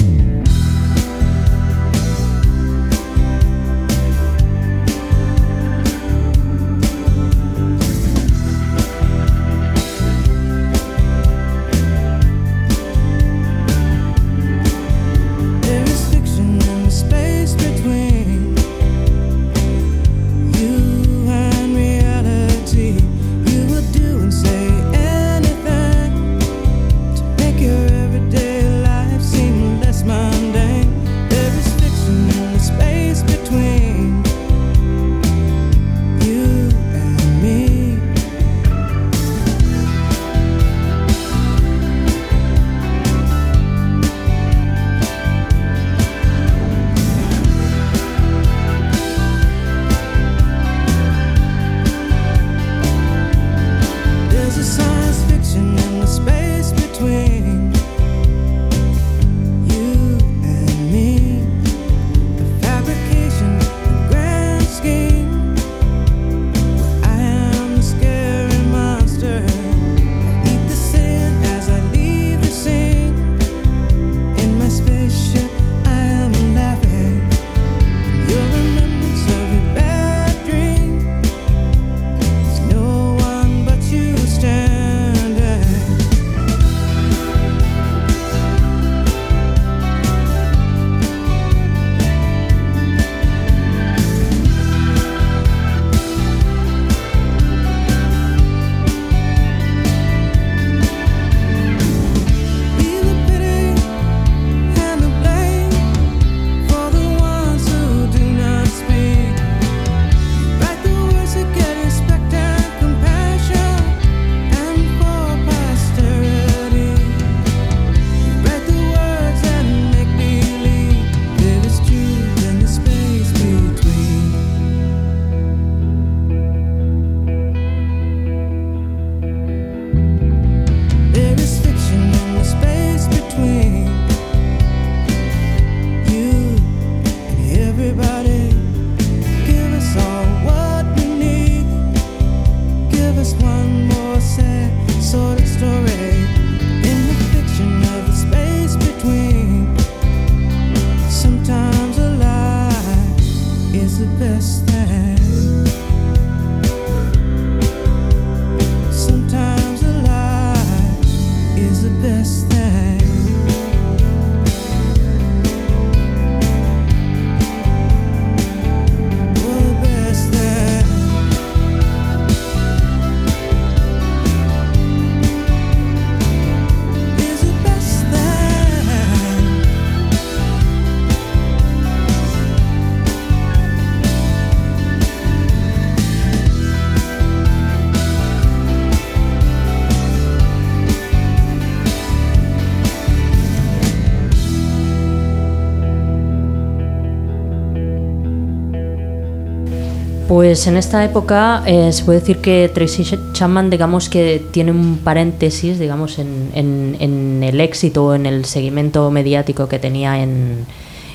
Pues 200.46 200.68
en 200.68 200.78
esta 200.78 201.04
época 201.04 201.64
eh, 201.66 201.92
se 201.92 202.04
puede 202.04 202.20
decir 202.20 202.38
que 202.38 202.70
Tracy 202.72 203.04
Chapman, 203.34 203.72
digamos 203.72 204.10
que 204.10 204.46
tiene 204.52 204.70
un 204.70 205.00
paréntesis, 205.00 205.80
digamos, 205.80 206.20
en, 206.20 207.42
el 207.42 207.60
éxito, 207.60 208.14
en 208.14 208.28
el 208.28 208.46
seguimiento 208.46 209.10
mediático 209.10 209.68
que 209.68 209.80
tenía 209.80 210.22
en, 210.22 210.68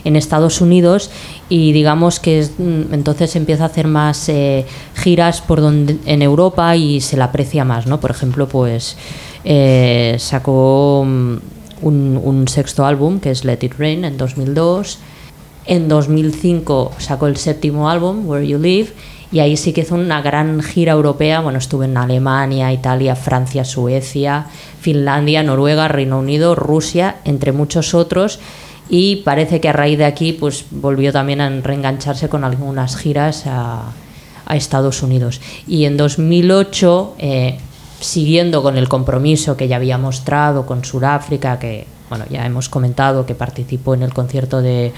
en 0.02 0.16
Estados 0.16 0.60
Unidos 0.60 1.12
y 1.48 1.70
digamos 1.70 2.18
que 2.18 2.44
mm, 2.58 2.92
entonces 2.92 3.36
empieza 3.36 3.62
a 3.62 3.66
hacer 3.66 3.86
más 3.86 4.28
eh, 4.28 4.66
giras 4.96 5.40
por 5.40 5.60
donde 5.60 5.98
en 6.06 6.22
Europa 6.22 6.74
y 6.74 7.00
se 7.00 7.16
la 7.16 7.26
aprecia 7.26 7.64
más, 7.64 7.86
¿no? 7.86 8.00
Por 8.00 8.10
ejemplo, 8.10 8.48
pues 8.48 8.96
eh, 9.44 10.16
sacó 10.18 11.04
mm, 11.06 11.36
un, 11.82 12.20
un, 12.20 12.48
sexto 12.48 12.84
álbum 12.84 13.20
que 13.20 13.30
es 13.30 13.44
Let 13.44 13.60
It 13.62 13.74
Rain 13.78 14.04
en 14.04 14.16
2002 14.16 14.98
en 15.66 15.88
2005 15.88 16.92
sacó 16.98 17.28
el 17.28 17.36
séptimo 17.36 17.88
álbum, 17.88 18.26
Where 18.26 18.44
You 18.46 18.58
Live, 18.58 18.92
y 19.32 19.38
ahí 19.38 19.56
sí 19.56 19.72
que 19.72 19.82
hizo 19.82 19.94
una 19.94 20.22
gran 20.22 20.62
gira 20.62 20.92
europea. 20.92 21.40
Bueno, 21.40 21.58
estuve 21.58 21.84
en 21.84 21.96
Alemania, 21.96 22.72
Italia, 22.72 23.14
Francia, 23.14 23.64
Suecia, 23.64 24.46
Finlandia, 24.80 25.42
Noruega, 25.42 25.86
Reino 25.88 26.18
Unido, 26.18 26.54
Rusia, 26.54 27.16
entre 27.24 27.52
muchos 27.52 27.94
otros. 27.94 28.40
Y 28.88 29.16
parece 29.16 29.60
que 29.60 29.68
a 29.68 29.72
raíz 29.72 29.98
de 29.98 30.04
aquí 30.04 30.32
pues 30.32 30.64
volvió 30.70 31.12
también 31.12 31.40
a 31.40 31.48
reengancharse 31.48 32.28
con 32.28 32.42
algunas 32.42 32.96
giras 32.96 33.44
a, 33.46 33.92
Estados 34.50 35.04
Unidos. 35.04 35.40
Y 35.68 35.84
en 35.84 35.96
2008, 35.96 37.14
eh, 37.18 37.58
siguiendo 38.00 38.64
con 38.64 38.76
el 38.76 38.88
compromiso 38.88 39.56
que 39.56 39.68
ya 39.68 39.76
había 39.76 39.96
mostrado 39.96 40.66
con 40.66 40.84
Sudáfrica, 40.84 41.56
que 41.60 41.86
bueno, 42.08 42.24
ya 42.28 42.44
hemos 42.44 42.68
comentado 42.68 43.24
que 43.24 43.36
participó 43.36 43.94
en 43.94 44.02
el 44.02 44.12
concierto 44.12 44.60
de 44.60 44.92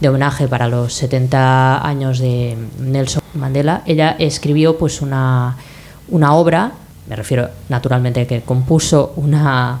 de 0.00 0.08
homenaje 0.08 0.48
para 0.48 0.68
los 0.68 0.94
70 0.94 1.86
años 1.86 2.18
de 2.18 2.56
Nelson 2.78 3.22
Mandela, 3.34 3.82
ella 3.86 4.16
escribió 4.18 4.78
pues 4.78 5.00
una, 5.02 5.56
una 6.08 6.34
obra, 6.34 6.72
me 7.08 7.16
refiero 7.16 7.48
naturalmente 7.68 8.26
que 8.26 8.42
compuso 8.42 9.12
una, 9.16 9.80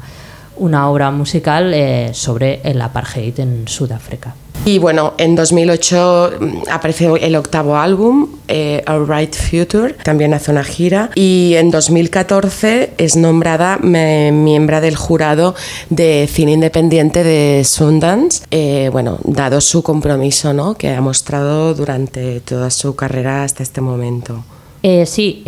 una 0.56 0.88
obra 0.88 1.10
musical 1.10 1.72
eh, 1.74 2.10
sobre 2.14 2.60
el 2.62 2.80
apartheid 2.80 3.38
en 3.40 3.68
Sudáfrica. 3.68 4.34
Y 4.64 4.78
bueno, 4.78 5.14
en 5.18 5.34
2008 5.34 6.30
mm, 6.40 6.56
apareció 6.70 7.16
el 7.16 7.36
octavo 7.36 7.76
álbum, 7.76 8.28
eh, 8.48 8.84
Our 8.88 9.08
Right 9.08 9.34
Future, 9.34 9.94
también 10.02 10.34
hace 10.34 10.50
una 10.50 10.64
gira. 10.64 11.10
Y 11.14 11.54
en 11.56 11.70
2014 11.70 12.92
es 12.98 13.16
nombrada 13.16 13.78
miembro 13.78 14.80
del 14.80 14.96
jurado 14.96 15.54
de 15.90 16.28
cine 16.30 16.52
independiente 16.52 17.24
de 17.24 17.64
Sundance. 17.64 18.44
Eh, 18.50 18.90
bueno, 18.92 19.18
dado 19.24 19.60
su 19.60 19.82
compromiso 19.82 20.52
¿no? 20.52 20.74
que 20.74 20.90
ha 20.90 21.00
mostrado 21.00 21.74
durante 21.74 22.40
toda 22.40 22.70
su 22.70 22.94
carrera 22.94 23.44
hasta 23.44 23.62
este 23.62 23.80
momento. 23.80 24.44
Eh, 24.82 25.06
sí, 25.06 25.42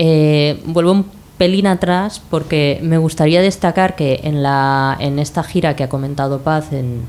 vuelvo 0.64 0.92
un 0.92 1.06
pelín 1.36 1.66
atrás 1.66 2.20
porque 2.28 2.80
me 2.82 2.98
gustaría 2.98 3.40
destacar 3.40 3.96
que 3.96 4.20
en, 4.24 4.42
la, 4.42 4.96
en 5.00 5.18
esta 5.18 5.42
gira 5.42 5.74
que 5.74 5.84
ha 5.84 5.88
comentado 5.88 6.40
Paz 6.40 6.72
en 6.72 7.02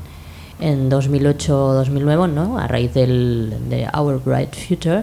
en 0.62 0.90
2008-2009, 0.90 2.30
¿no? 2.30 2.58
a 2.58 2.68
raíz 2.68 2.94
del, 2.94 3.54
de 3.68 3.88
Our 3.92 4.22
Bright 4.24 4.54
Future. 4.54 5.02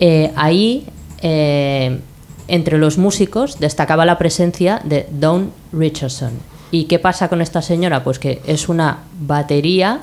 Eh, 0.00 0.32
ahí, 0.36 0.86
eh, 1.20 2.00
entre 2.48 2.78
los 2.78 2.96
músicos, 2.96 3.58
destacaba 3.58 4.06
la 4.06 4.16
presencia 4.16 4.80
de 4.84 5.06
Dawn 5.10 5.52
Richardson. 5.72 6.32
¿Y 6.70 6.84
qué 6.84 6.98
pasa 6.98 7.28
con 7.28 7.42
esta 7.42 7.60
señora? 7.60 8.02
Pues 8.02 8.18
que 8.18 8.40
es 8.46 8.68
una 8.68 9.00
batería 9.20 10.00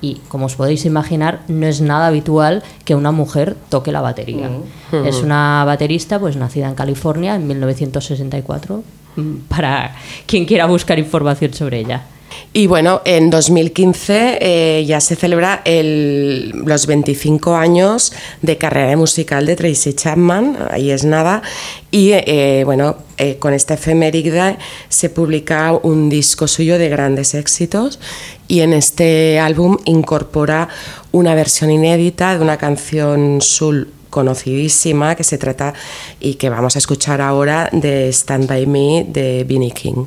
y, 0.00 0.20
como 0.28 0.46
os 0.46 0.56
podéis 0.56 0.84
imaginar, 0.84 1.42
no 1.48 1.66
es 1.66 1.80
nada 1.80 2.08
habitual 2.08 2.62
que 2.84 2.94
una 2.94 3.12
mujer 3.12 3.56
toque 3.68 3.92
la 3.92 4.00
batería. 4.00 4.50
Mm. 4.92 5.06
Es 5.06 5.22
una 5.22 5.64
baterista 5.64 6.18
pues 6.18 6.36
nacida 6.36 6.68
en 6.68 6.74
California 6.74 7.34
en 7.36 7.46
1964, 7.46 8.82
mm, 9.16 9.34
para 9.48 9.94
quien 10.26 10.44
quiera 10.44 10.66
buscar 10.66 10.98
información 10.98 11.54
sobre 11.54 11.80
ella. 11.80 12.02
Y 12.52 12.66
bueno, 12.66 13.02
en 13.04 13.30
2015 13.30 14.38
eh, 14.40 14.84
ya 14.86 15.00
se 15.00 15.16
celebra 15.16 15.62
el, 15.64 16.50
los 16.50 16.86
25 16.86 17.54
años 17.54 18.12
de 18.42 18.56
carrera 18.56 18.96
musical 18.96 19.46
de 19.46 19.54
Tracy 19.54 19.92
Chapman, 19.94 20.56
ahí 20.70 20.90
es 20.90 21.04
nada, 21.04 21.42
y 21.90 22.10
eh, 22.12 22.62
bueno, 22.64 22.96
eh, 23.16 23.36
con 23.38 23.54
esta 23.54 23.74
efeméride 23.74 24.56
se 24.88 25.10
publica 25.10 25.72
un 25.82 26.08
disco 26.08 26.48
suyo 26.48 26.78
de 26.78 26.88
grandes 26.88 27.34
éxitos 27.34 28.00
y 28.46 28.60
en 28.60 28.72
este 28.72 29.38
álbum 29.38 29.76
incorpora 29.84 30.68
una 31.12 31.34
versión 31.34 31.70
inédita 31.70 32.36
de 32.36 32.42
una 32.42 32.56
canción 32.56 33.40
soul 33.40 33.92
conocidísima 34.10 35.14
que 35.14 35.24
se 35.24 35.38
trata 35.38 35.74
y 36.18 36.34
que 36.34 36.48
vamos 36.48 36.76
a 36.76 36.78
escuchar 36.78 37.20
ahora 37.20 37.68
de 37.72 38.08
Stand 38.08 38.48
By 38.48 38.66
Me 38.66 39.06
de 39.08 39.44
Vinnie 39.44 39.72
King. 39.72 40.06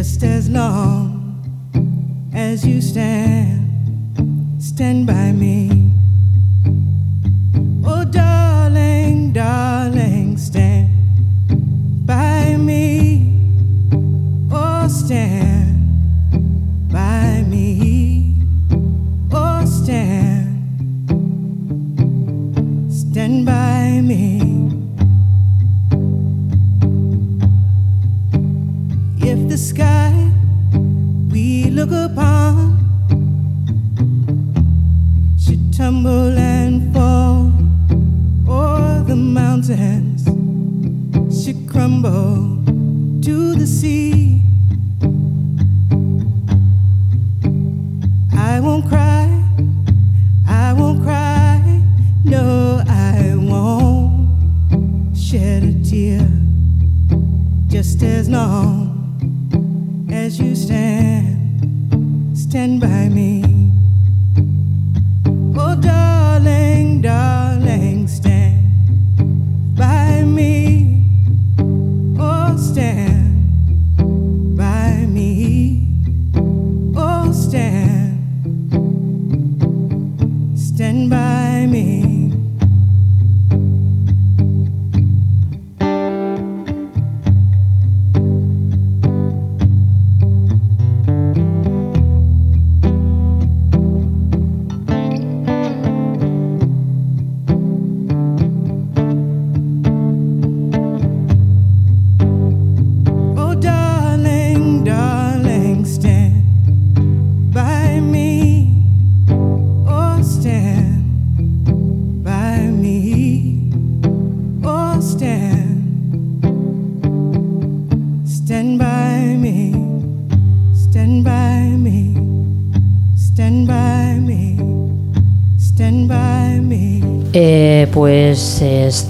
just 0.00 0.22
as 0.22 0.48
long 0.48 1.12
as 2.32 2.66
you 2.66 2.80
stand, 2.80 3.68
stand 4.58 5.06
by 5.06 5.30
me. 5.30 5.92
Oh, 7.84 8.06
darling, 8.06 9.34
darling, 9.34 10.38
stand 10.38 10.89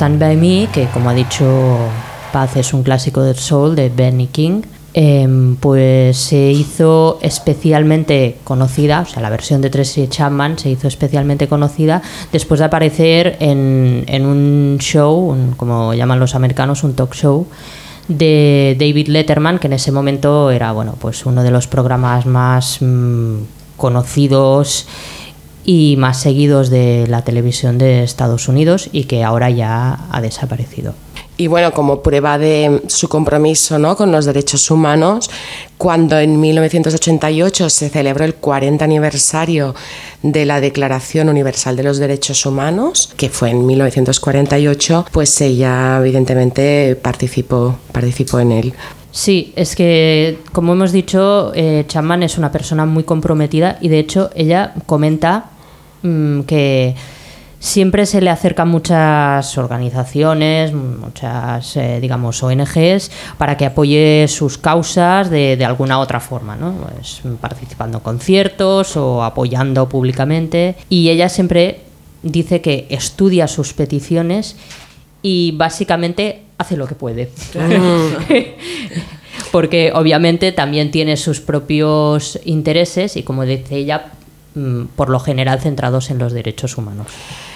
Stand 0.00 0.18
By 0.18 0.34
Me, 0.34 0.66
que 0.72 0.86
como 0.86 1.10
ha 1.10 1.12
dicho 1.12 1.76
Paz 2.32 2.56
es 2.56 2.72
un 2.72 2.82
clásico 2.82 3.20
del 3.20 3.36
soul 3.36 3.76
de 3.76 3.90
Benny 3.90 4.28
King, 4.28 4.62
em, 4.94 5.56
pues 5.56 6.16
se 6.16 6.52
hizo 6.52 7.18
especialmente 7.20 8.38
conocida, 8.42 9.02
o 9.02 9.04
sea, 9.04 9.20
la 9.20 9.28
versión 9.28 9.60
de 9.60 9.68
Tracy 9.68 10.08
Chapman 10.08 10.58
se 10.58 10.70
hizo 10.70 10.88
especialmente 10.88 11.48
conocida 11.48 12.00
después 12.32 12.60
de 12.60 12.64
aparecer 12.64 13.36
en, 13.40 14.04
en 14.06 14.24
un 14.24 14.78
show, 14.80 15.36
como 15.58 15.92
llaman 15.92 16.18
los 16.18 16.34
americanos, 16.34 16.82
un 16.82 16.94
talk 16.94 17.12
show 17.12 17.46
de 18.08 18.78
David 18.80 19.08
Letterman, 19.08 19.58
que 19.58 19.66
en 19.66 19.74
ese 19.74 19.92
momento 19.92 20.50
era 20.50 20.72
bueno, 20.72 20.94
pues 20.98 21.26
uno 21.26 21.42
de 21.42 21.50
los 21.50 21.66
programas 21.66 22.24
más 22.24 22.78
mm, 22.80 23.34
conocidos 23.76 24.86
y 25.64 25.96
más 25.99 26.20
seguidos 26.20 26.70
de 26.70 27.07
la 27.09 27.23
televisión 27.23 27.79
de 27.79 28.03
Estados 28.03 28.49
Unidos 28.49 28.88
y 28.92 29.05
que 29.05 29.25
ahora 29.25 29.51
ya 29.51 30.07
ha 30.11 30.20
desaparecido. 30.20 30.94
Y 31.40 31.46
bueno, 31.46 31.73
como 31.73 32.03
prueba 32.03 32.37
de 32.37 32.83
su 32.88 33.09
compromiso 33.09 33.79
¿no? 33.79 33.96
con 33.96 34.12
los 34.12 34.27
derechos 34.27 34.70
humanos, 34.70 35.31
cuando 35.79 36.18
en 36.18 36.38
1988 36.38 37.70
se 37.70 37.88
celebró 37.88 38.27
el 38.27 38.35
40 38.35 38.85
aniversario 38.85 39.75
de 40.23 40.44
la 40.44 40.61
Declaración 40.61 41.31
Universal 41.31 41.77
de 41.77 41.83
los 41.83 41.96
Derechos 41.96 42.44
Humanos, 42.44 43.14
que 43.16 43.31
fue 43.31 43.49
en 43.49 43.64
1948, 43.64 45.07
pues 45.12 45.40
ella 45.40 45.96
evidentemente 45.99 46.94
participó, 47.01 47.79
participó 47.90 48.40
en 48.40 48.53
él. 48.53 48.75
Sí, 49.12 49.53
es 49.57 49.75
que, 49.75 50.38
como 50.53 50.73
hemos 50.73 50.92
dicho, 50.92 51.53
eh, 51.55 51.85
Chapman 51.87 52.23
es 52.23 52.38
una 52.38 52.53
persona 52.53 52.87
muy 52.87 53.03
comprometida 53.03 53.79
y 53.81 53.88
de 53.88 53.99
hecho 53.99 54.31
ella 54.35 54.75
comenta 54.87 55.51
mm, 56.03 56.42
que 56.42 56.94
siempre 57.59 58.07
se 58.07 58.20
le 58.20 58.31
acercan 58.31 58.68
muchas 58.68 59.59
organizaciones, 59.59 60.73
muchas, 60.73 61.77
eh, 61.77 61.99
digamos, 62.01 62.42
ONGs 62.42 63.11
para 63.37 63.57
que 63.57 63.66
apoye 63.66 64.27
sus 64.29 64.59
causas 64.59 65.29
de, 65.29 65.57
de 65.57 65.64
alguna 65.64 65.99
otra 65.99 66.20
forma, 66.20 66.57
¿no? 66.57 66.73
Pues, 66.73 67.20
participando 67.40 67.99
en 67.99 68.05
conciertos 68.05 68.96
o 68.96 69.23
apoyando 69.23 69.88
públicamente. 69.88 70.77
Y 70.88 71.11
ella 71.11 71.29
siempre 71.29 71.83
dice 72.23 72.61
que 72.61 72.87
estudia 72.90 73.49
sus 73.49 73.73
peticiones 73.73 74.57
y 75.23 75.53
básicamente 75.53 76.42
hace 76.61 76.77
lo 76.77 76.87
que 76.87 76.94
puede. 76.94 77.31
Porque 79.53 79.92
obviamente 79.94 80.53
también 80.53 80.90
tiene 80.90 81.16
sus 81.16 81.40
propios 81.40 82.38
intereses 82.45 83.16
y 83.16 83.22
como 83.22 83.45
dice 83.47 83.76
ella, 83.76 84.12
mm, 84.55 84.84
por 84.95 85.09
lo 85.09 85.18
general 85.20 85.61
centrados 85.61 86.11
en 86.11 86.18
los 86.18 86.32
derechos 86.32 86.76
humanos. 86.76 87.07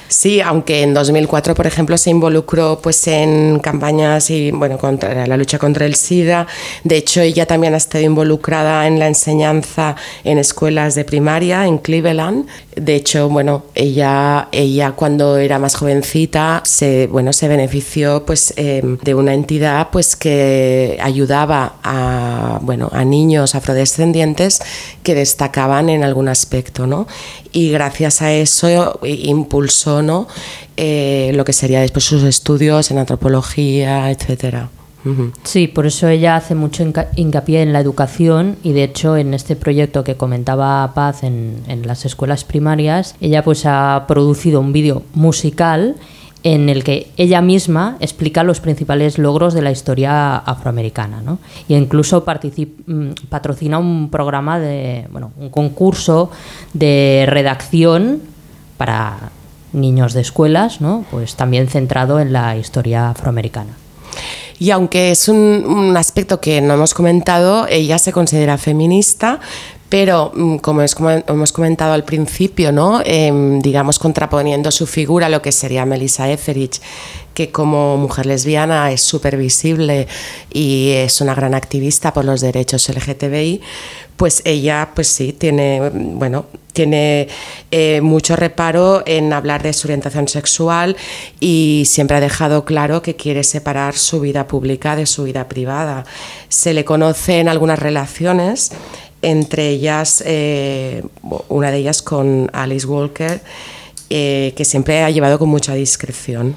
Sí, 0.09 0.41
aunque 0.41 0.83
en 0.83 0.95
2004, 0.95 1.55
por 1.55 1.67
ejemplo, 1.67 1.97
se 1.97 2.11
involucró 2.11 2.79
pues 2.83 3.07
en 3.09 3.59
campañas 3.59 4.31
y 4.31 4.51
bueno, 4.51 4.79
contra 4.79 5.27
la 5.27 5.37
lucha 5.37 5.59
contra 5.59 5.87
el 5.87 5.95
SIDA. 5.95 6.47
De 6.85 6.97
hecho, 6.97 7.21
ella 7.21 7.47
también 7.47 7.75
ha 7.75 7.79
estado 7.79 8.05
involucrada 8.05 8.87
en 8.87 8.99
la 8.99 9.09
enseñanza 9.09 9.97
en 10.23 10.39
escuelas 10.39 10.95
de 10.95 11.05
primaria 11.05 11.67
en 11.67 11.79
Cleveland. 11.79 12.47
De 12.77 12.97
hecho, 12.97 13.29
bueno, 13.29 13.65
ella, 13.75 14.49
ella 14.53 14.93
cuando 14.93 15.39
era 15.39 15.59
más 15.59 15.75
jovencita 15.77 16.63
se, 16.65 17.07
bueno, 17.07 17.33
se 17.33 17.49
benefició 17.49 18.25
pues, 18.27 18.53
eh, 18.57 18.83
de 19.03 19.15
una 19.15 19.33
entidad 19.33 19.89
pues, 19.91 20.17
que 20.17 20.99
ayudaba 21.01 21.77
a, 21.83 22.59
bueno, 22.63 22.91
a 22.93 23.05
niños 23.05 23.55
afrodescendientes 23.55 24.61
que 25.03 25.15
destacaban 25.15 25.89
en 25.89 26.05
algún 26.05 26.29
aspecto. 26.29 26.87
¿no? 26.87 27.07
Y 27.55 27.71
gracias 27.71 28.21
a 28.21 28.33
eso 28.33 28.99
impulsó 29.05 30.03
¿no? 30.03 30.27
Eh, 30.77 31.31
lo 31.35 31.45
que 31.45 31.53
sería 31.53 31.81
después 31.81 32.05
sus 32.05 32.25
estudios 32.25 32.91
en 32.91 32.99
antropología, 32.99 34.11
etcétera. 34.11 34.69
Sí, 35.43 35.69
por 35.69 35.87
eso 35.87 36.09
ella 36.09 36.35
hace 36.37 36.55
mucho 36.55 36.83
hincapié 37.15 37.61
en 37.61 37.75
la 37.75 37.81
educación 37.81 38.57
y 38.63 38.73
de 38.73 38.85
hecho 38.85 39.19
en 39.19 39.35
este 39.35 39.55
proyecto 39.55 40.03
que 40.03 40.17
comentaba 40.17 40.95
Paz 40.95 41.23
en, 41.23 41.63
las 41.85 42.07
escuelas 42.07 42.45
primarias, 42.45 43.15
ella 43.21 43.45
pues 43.45 43.67
ha 43.67 44.07
producido 44.09 44.61
un 44.61 44.73
vídeo 44.73 45.03
musical 45.13 45.97
en 46.45 46.69
el 46.69 46.85
que 46.85 47.11
ella 47.17 47.41
misma 47.41 47.97
explica 48.01 48.45
los 48.45 48.61
principales 48.61 49.17
logros 49.19 49.55
de 49.55 49.63
la 49.63 49.71
historia 49.71 50.37
afroamericana, 50.37 51.23
¿no? 51.23 51.39
Y 51.69 51.75
incluso 51.75 52.23
mm, 52.23 53.11
patrocina 53.31 53.79
un 53.79 54.11
programa 54.11 54.61
de, 54.61 55.09
bueno, 55.11 55.33
un 55.39 55.49
concurso 55.49 56.31
de 56.75 57.25
redacción 57.27 58.21
para 58.77 59.31
niños 59.73 60.13
de 60.13 60.21
escuelas, 60.21 60.83
¿no? 60.83 61.07
Pues 61.11 61.35
también 61.35 61.67
centrado 61.69 62.21
en 62.21 62.35
la 62.35 62.57
historia 62.59 63.09
afroamericana. 63.09 63.73
Y 64.59 64.71
aunque 64.71 65.11
es 65.11 65.29
un, 65.29 65.95
aspecto 65.97 66.41
que 66.41 66.61
no 66.61 66.75
hemos 66.75 66.95
comentado, 66.95 67.67
ella 67.69 67.99
se 67.99 68.13
considera 68.13 68.59
feminista, 68.59 69.41
pero 69.89 70.33
mm, 70.35 70.57
como, 70.57 70.83
hemos 70.83 71.53
comentado 71.53 71.93
al 71.93 72.05
principio, 72.05 72.73
¿no? 72.73 73.01
Em, 73.05 73.61
digamos 73.61 73.99
contraponiendo 73.99 74.71
su 74.71 74.87
figura 74.87 75.27
a 75.27 75.31
lo 75.31 75.43
que 75.43 75.53
sería 75.53 75.85
Melissa 75.85 76.31
Etheridge, 76.31 76.81
que 77.35 77.51
como 77.51 77.97
mujer 77.97 78.27
lesbiana 78.27 78.93
es 78.93 79.03
súper 79.03 79.37
visible 79.37 80.07
y 80.53 80.91
es 80.93 81.21
una 81.21 81.35
gran 81.35 81.55
activista 81.55 82.13
por 82.13 82.25
los 82.25 82.41
derechos 82.41 82.89
LGTBI, 82.89 83.61
pues 84.17 84.43
ella, 84.45 84.91
pues 84.95 85.09
sí, 85.09 85.33
tiene, 85.33 85.91
bueno, 85.93 86.47
tiene 86.73 87.29
eh, 87.71 88.01
mucho 88.01 88.37
reparo 88.37 89.03
en 89.07 89.33
hablar 89.33 89.63
de 89.63 89.73
su 89.73 89.89
orientación 89.89 90.29
sexual 90.29 90.97
y 91.41 91.85
siempre 91.87 92.17
ha 92.17 92.21
dejado 92.21 92.65
claro 92.65 93.03
que 93.03 93.17
quiere 93.17 93.43
separar 93.43 93.97
su 93.97 94.21
vida 94.21 94.47
pública 94.47 94.95
de 94.95 95.07
su 95.07 95.25
vida 95.25 95.49
privada. 95.49 96.05
Se 96.49 96.75
le 96.75 96.85
conoce 96.85 97.41
en 97.41 97.49
algunas 97.49 97.79
relaciones, 97.81 98.71
entre 99.25 99.69
ellas, 99.69 100.23
eh, 100.27 101.03
una 101.49 101.71
de 101.71 101.79
ellas 101.79 102.03
con 102.03 102.51
Alice 102.53 102.87
Walker, 102.87 103.41
eh, 104.11 104.53
que 104.57 104.65
siempre 104.65 105.03
ha 105.03 105.11
llevado 105.11 105.39
con 105.39 105.49
mucha 105.49 105.75
discreción. 105.75 106.57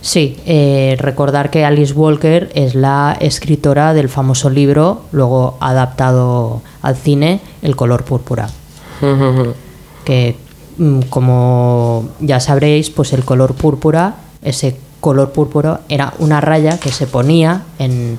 Sí, 0.00 0.38
eh, 0.46 0.96
recordar 0.98 1.50
que 1.50 1.64
Alice 1.64 1.92
Walker 1.92 2.50
es 2.54 2.74
la 2.74 3.16
escritora 3.20 3.94
del 3.94 4.08
famoso 4.08 4.50
libro, 4.50 5.02
luego 5.12 5.56
adaptado 5.60 6.62
al 6.82 6.96
cine, 6.96 7.40
El 7.62 7.76
color 7.76 8.04
púrpura. 8.04 8.48
que 10.04 10.36
mm, 10.78 11.00
como 11.02 12.10
ya 12.20 12.40
sabréis, 12.40 12.90
pues 12.90 13.12
el 13.12 13.24
color 13.24 13.54
púrpura, 13.54 14.16
ese 14.42 14.76
color 15.00 15.32
púrpura 15.32 15.80
era 15.88 16.14
una 16.18 16.40
raya 16.40 16.78
que 16.78 16.90
se 16.90 17.06
ponía 17.06 17.62
en 17.78 18.18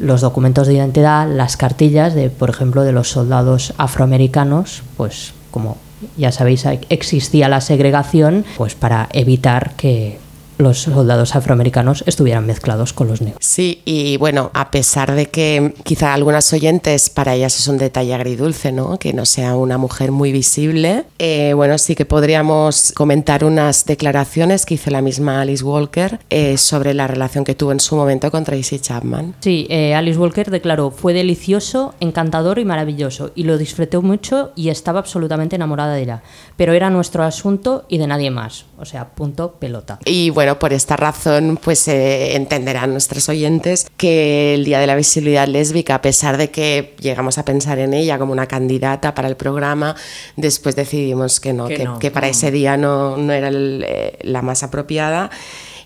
los 0.00 0.22
documentos 0.22 0.66
de 0.66 0.74
identidad, 0.74 1.28
las 1.28 1.56
cartillas 1.56 2.14
de, 2.14 2.30
por 2.30 2.50
ejemplo, 2.50 2.82
de 2.82 2.92
los 2.92 3.08
soldados 3.10 3.74
afroamericanos, 3.76 4.82
pues 4.96 5.34
como 5.50 5.76
ya 6.16 6.32
sabéis, 6.32 6.64
existía 6.88 7.48
la 7.48 7.60
segregación, 7.60 8.44
pues 8.56 8.74
para 8.74 9.08
evitar 9.12 9.72
que 9.76 10.18
los 10.60 10.78
soldados 10.78 11.34
afroamericanos 11.36 12.04
estuvieran 12.06 12.46
mezclados 12.46 12.92
con 12.92 13.08
los 13.08 13.20
negros. 13.20 13.38
Sí, 13.44 13.82
y 13.84 14.16
bueno, 14.16 14.50
a 14.54 14.70
pesar 14.70 15.14
de 15.14 15.26
que 15.26 15.74
quizá 15.84 16.14
algunas 16.14 16.52
oyentes 16.52 17.10
para 17.10 17.34
ellas 17.34 17.58
es 17.58 17.68
un 17.68 17.78
detalle 17.78 18.14
agridulce, 18.14 18.72
¿no? 18.72 18.98
Que 18.98 19.12
no 19.12 19.26
sea 19.26 19.56
una 19.56 19.78
mujer 19.78 20.12
muy 20.12 20.32
visible, 20.32 21.04
eh, 21.18 21.52
bueno, 21.54 21.78
sí 21.78 21.94
que 21.94 22.04
podríamos 22.04 22.92
comentar 22.94 23.44
unas 23.44 23.84
declaraciones 23.86 24.66
que 24.66 24.74
hizo 24.74 24.90
la 24.90 25.02
misma 25.02 25.40
Alice 25.40 25.64
Walker 25.64 26.20
eh, 26.30 26.56
sobre 26.56 26.94
la 26.94 27.06
relación 27.06 27.44
que 27.44 27.54
tuvo 27.54 27.72
en 27.72 27.80
su 27.80 27.96
momento 27.96 28.30
con 28.30 28.44
Tracy 28.44 28.78
Chapman. 28.78 29.34
Sí, 29.40 29.66
eh, 29.70 29.94
Alice 29.94 30.18
Walker 30.18 30.50
declaró, 30.50 30.90
fue 30.90 31.12
delicioso, 31.12 31.94
encantador 32.00 32.58
y 32.58 32.64
maravilloso, 32.64 33.32
y 33.34 33.44
lo 33.44 33.58
disfruté 33.58 33.98
mucho 33.98 34.52
y 34.54 34.68
estaba 34.68 35.00
absolutamente 35.00 35.56
enamorada 35.56 35.94
de 35.94 36.02
ella, 36.02 36.22
pero 36.56 36.72
era 36.72 36.90
nuestro 36.90 37.24
asunto 37.24 37.84
y 37.88 37.98
de 37.98 38.06
nadie 38.06 38.30
más, 38.30 38.66
o 38.80 38.84
sea, 38.84 39.10
punto 39.10 39.52
pelota. 39.52 39.98
Y 40.04 40.30
bueno, 40.30 40.58
por 40.58 40.72
esta 40.72 40.96
razón, 40.96 41.58
pues 41.62 41.86
eh, 41.88 42.34
entenderán 42.36 42.92
nuestros 42.92 43.28
oyentes 43.28 43.86
que 43.96 44.54
el 44.54 44.64
Día 44.64 44.80
de 44.80 44.86
la 44.86 44.96
Visibilidad 44.96 45.46
Lésbica, 45.46 45.96
a 45.96 46.02
pesar 46.02 46.36
de 46.38 46.50
que 46.50 46.96
llegamos 46.98 47.38
a 47.38 47.44
pensar 47.44 47.78
en 47.78 47.92
ella 47.92 48.18
como 48.18 48.32
una 48.32 48.46
candidata 48.46 49.14
para 49.14 49.28
el 49.28 49.36
programa, 49.36 49.96
después 50.36 50.76
decidimos 50.76 51.40
que 51.40 51.52
no, 51.52 51.68
que, 51.68 52.10
para 52.10 52.28
ese 52.28 52.50
día 52.50 52.76
no, 52.76 53.16
no 53.16 53.32
era 53.32 53.50
eh, 53.52 54.18
la 54.22 54.42
más 54.42 54.62
apropiada. 54.62 55.30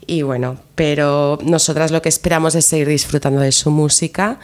Y 0.06 0.22
bueno, 0.22 0.58
pero 0.74 1.38
nosotras 1.42 1.90
lo 1.90 2.02
que 2.02 2.08
esperamos 2.08 2.54
es 2.54 2.66
seguir 2.66 2.88
disfrutando 2.88 3.40
de 3.40 3.52
su 3.52 3.70
música 3.70 4.38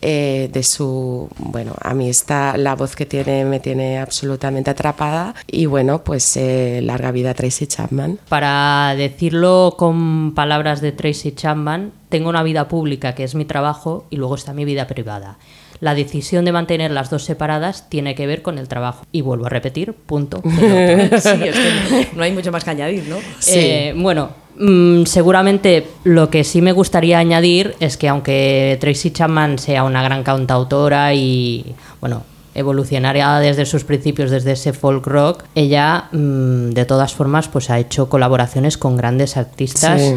eh, 0.00 0.48
de 0.52 0.62
su, 0.62 1.28
bueno, 1.38 1.74
a 1.80 1.94
mí 1.94 2.08
está 2.08 2.56
la 2.56 2.74
voz 2.74 2.94
que 2.94 3.06
tiene 3.06 3.44
me 3.44 3.60
tiene 3.60 3.98
absolutamente 3.98 4.70
atrapada 4.70 5.34
y 5.46 5.66
bueno, 5.66 6.04
pues 6.04 6.36
eh, 6.36 6.80
larga 6.82 7.10
vida 7.10 7.34
Tracy 7.34 7.66
Chapman. 7.66 8.18
Para 8.28 8.94
decirlo 8.96 9.74
con 9.76 10.34
palabras 10.34 10.80
de 10.80 10.92
Tracy 10.92 11.32
Chapman, 11.32 11.92
tengo 12.08 12.28
una 12.28 12.42
vida 12.42 12.68
pública 12.68 13.14
que 13.14 13.24
es 13.24 13.34
mi 13.34 13.44
trabajo 13.44 14.06
y 14.10 14.16
luego 14.16 14.34
está 14.34 14.52
mi 14.52 14.64
vida 14.64 14.86
privada. 14.86 15.38
La 15.80 15.94
decisión 15.94 16.44
de 16.44 16.52
mantener 16.52 16.90
las 16.90 17.08
dos 17.08 17.24
separadas 17.24 17.88
tiene 17.88 18.14
que 18.14 18.26
ver 18.26 18.42
con 18.42 18.58
el 18.58 18.66
trabajo. 18.66 19.04
Y 19.12 19.20
vuelvo 19.20 19.46
a 19.46 19.48
repetir, 19.48 19.94
punto. 19.94 20.42
sí, 20.44 20.50
es 20.50 21.56
que 21.56 22.08
no 22.14 22.22
hay 22.24 22.32
mucho 22.32 22.50
más 22.50 22.64
que 22.64 22.70
añadir, 22.70 23.04
¿no? 23.08 23.16
Eh, 23.46 23.94
bueno, 23.96 24.30
Mm, 24.58 25.04
seguramente 25.04 25.86
lo 26.04 26.30
que 26.30 26.42
sí 26.44 26.60
me 26.62 26.72
gustaría 26.72 27.18
añadir 27.18 27.76
es 27.80 27.96
que 27.96 28.08
aunque 28.08 28.76
Tracy 28.80 29.12
Chapman 29.12 29.58
sea 29.58 29.84
una 29.84 30.02
gran 30.02 30.24
cantautora 30.24 31.14
y, 31.14 31.74
bueno, 32.00 32.24
evolucionaria 32.54 33.34
desde 33.38 33.66
sus 33.66 33.84
principios, 33.84 34.30
desde 34.32 34.52
ese 34.52 34.72
folk 34.72 35.06
rock, 35.06 35.44
ella 35.54 36.08
mm, 36.10 36.70
de 36.70 36.84
todas 36.84 37.14
formas 37.14 37.46
pues 37.46 37.70
ha 37.70 37.78
hecho 37.78 38.08
colaboraciones 38.08 38.76
con 38.76 38.96
grandes 38.96 39.36
artistas 39.36 40.00
Sí. 40.02 40.14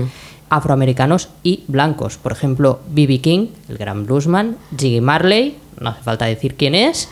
afroamericanos 0.49 1.29
y 1.43 1.63
blancos. 1.67 2.17
Por 2.17 2.31
ejemplo, 2.31 2.79
B.B. 2.89 3.19
King, 3.19 3.47
el 3.69 3.77
gran 3.77 4.05
bluesman, 4.05 4.57
Jiggy 4.77 5.01
Marley, 5.01 5.57
no 5.79 5.89
hace 5.91 6.01
falta 6.01 6.25
decir 6.25 6.55
quién 6.55 6.73
es, 6.73 7.09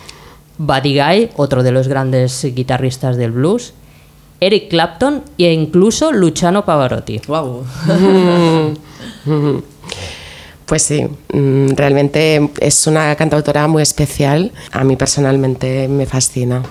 Buddy 0.58 1.00
Guy, 1.00 1.30
otro 1.38 1.64
de 1.64 1.72
los 1.72 1.88
grandes 1.88 2.44
guitarristas 2.54 3.16
del 3.16 3.32
blues, 3.32 3.74
Eric 4.40 4.70
Clapton 4.70 5.24
e 5.38 5.52
incluso 5.52 6.12
Luciano 6.12 6.64
Pavarotti. 6.64 7.22
Wow. 7.28 7.66
Pues 10.66 10.84
sí, 10.84 11.04
mm, 11.34 11.70
realmente 11.76 12.52
es 12.60 12.86
una 12.86 13.16
cantautora 13.16 13.68
muy 13.68 13.82
especial. 13.82 14.52
A 14.72 14.84
mí 14.84 14.96
personalmente 14.96 15.88
me 15.88 16.06
fascina. 16.06 16.62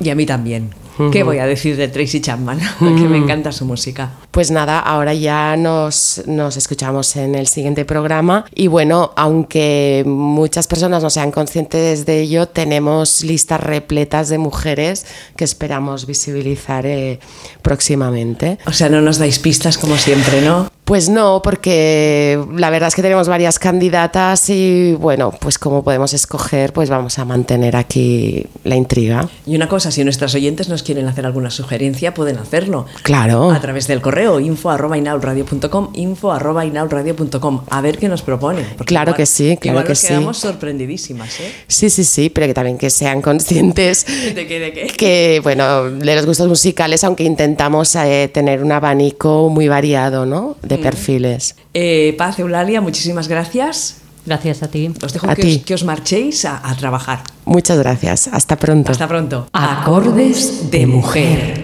Y 0.00 0.08
a 0.08 0.14
mí 0.14 0.24
también. 0.24 0.70
¿Qué 1.12 1.22
voy 1.22 1.38
a 1.38 1.46
decir 1.46 1.76
de 1.76 1.88
Tracy 1.88 2.20
Chapman? 2.20 2.58
que 2.78 2.86
me 2.86 3.18
encanta 3.18 3.52
su 3.52 3.64
música. 3.64 4.12
Pues 4.38 4.52
nada, 4.52 4.78
ahora 4.78 5.14
ya 5.14 5.56
nos, 5.56 6.22
nos 6.26 6.56
escuchamos 6.56 7.16
en 7.16 7.34
el 7.34 7.48
siguiente 7.48 7.84
programa 7.84 8.44
y 8.54 8.68
bueno, 8.68 9.10
aunque 9.16 10.04
muchas 10.06 10.68
personas 10.68 11.02
no 11.02 11.10
sean 11.10 11.32
conscientes 11.32 12.06
de 12.06 12.20
ello, 12.20 12.46
tenemos 12.46 13.24
listas 13.24 13.60
repletas 13.60 14.28
de 14.28 14.38
mujeres 14.38 15.06
que 15.34 15.42
esperamos 15.42 16.06
visibilizar 16.06 16.86
eh, 16.86 17.18
próximamente. 17.62 18.60
O 18.66 18.72
sea, 18.72 18.88
no 18.88 19.00
nos 19.00 19.18
dais 19.18 19.40
pistas 19.40 19.76
como 19.76 19.96
siempre, 19.96 20.40
¿no? 20.40 20.70
Pues 20.84 21.10
no, 21.10 21.42
porque 21.42 22.42
la 22.54 22.70
verdad 22.70 22.88
es 22.88 22.94
que 22.94 23.02
tenemos 23.02 23.28
varias 23.28 23.58
candidatas 23.58 24.48
y 24.48 24.94
bueno, 24.94 25.34
pues 25.38 25.58
como 25.58 25.84
podemos 25.84 26.14
escoger, 26.14 26.72
pues 26.72 26.88
vamos 26.88 27.18
a 27.18 27.26
mantener 27.26 27.76
aquí 27.76 28.46
la 28.64 28.74
intriga. 28.74 29.28
Y 29.44 29.54
una 29.54 29.68
cosa, 29.68 29.90
si 29.90 30.02
nuestras 30.02 30.34
oyentes 30.34 30.70
nos 30.70 30.82
quieren 30.82 31.06
hacer 31.06 31.26
alguna 31.26 31.50
sugerencia, 31.50 32.14
pueden 32.14 32.38
hacerlo. 32.38 32.86
Claro. 33.02 33.50
A 33.50 33.60
través 33.60 33.86
del 33.86 34.00
correo 34.00 34.27
info 34.38 34.70
arroba 34.70 34.96
inaulradio.com, 34.98 35.90
info 35.94 36.32
arroba 36.32 36.64
inaulradio.com. 36.66 37.62
A 37.70 37.80
ver 37.80 37.98
qué 37.98 38.08
nos 38.08 38.22
proponen. 38.22 38.66
porque 38.76 38.84
Claro 38.92 39.14
que 39.14 39.26
sí, 39.26 39.56
claro 39.60 39.74
igual 39.74 39.84
que 39.84 39.90
nos 39.92 39.98
sí. 39.98 40.08
quedamos 40.08 40.38
sorprendidísimas, 40.38 41.40
¿eh? 41.40 41.52
Sí, 41.66 41.88
sí, 41.90 42.04
sí, 42.04 42.28
pero 42.30 42.46
que 42.46 42.54
también 42.54 42.76
que 42.78 42.90
sean 42.90 43.22
conscientes 43.22 44.04
¿De 44.34 44.46
qué, 44.46 44.60
de 44.60 44.72
qué? 44.72 44.86
que, 44.88 45.40
bueno, 45.42 45.84
de 45.90 46.14
los 46.14 46.26
gustos 46.26 46.48
musicales, 46.48 47.02
aunque 47.04 47.24
intentamos 47.24 47.94
eh, 47.96 48.30
tener 48.32 48.62
un 48.62 48.72
abanico 48.72 49.48
muy 49.48 49.68
variado, 49.68 50.26
¿no? 50.26 50.56
De 50.62 50.78
perfiles. 50.78 51.56
Eh, 51.74 52.14
Paz, 52.18 52.38
Eulalia, 52.38 52.80
muchísimas 52.80 53.28
gracias. 53.28 53.96
Gracias 54.26 54.62
a 54.62 54.68
ti. 54.68 54.90
Os 55.02 55.12
dejo 55.14 55.30
A 55.30 55.34
que 55.34 55.42
ti. 55.42 55.56
os, 55.56 55.64
que 55.64 55.74
os 55.74 55.84
marchéis 55.84 56.44
a, 56.44 56.60
a 56.68 56.76
trabajar. 56.76 57.22
Muchas 57.46 57.78
gracias. 57.78 58.28
Hasta 58.30 58.56
pronto. 58.56 58.92
Hasta 58.92 59.08
pronto. 59.08 59.48
Acordes 59.54 60.70
de 60.70 60.86
mujer. 60.86 61.56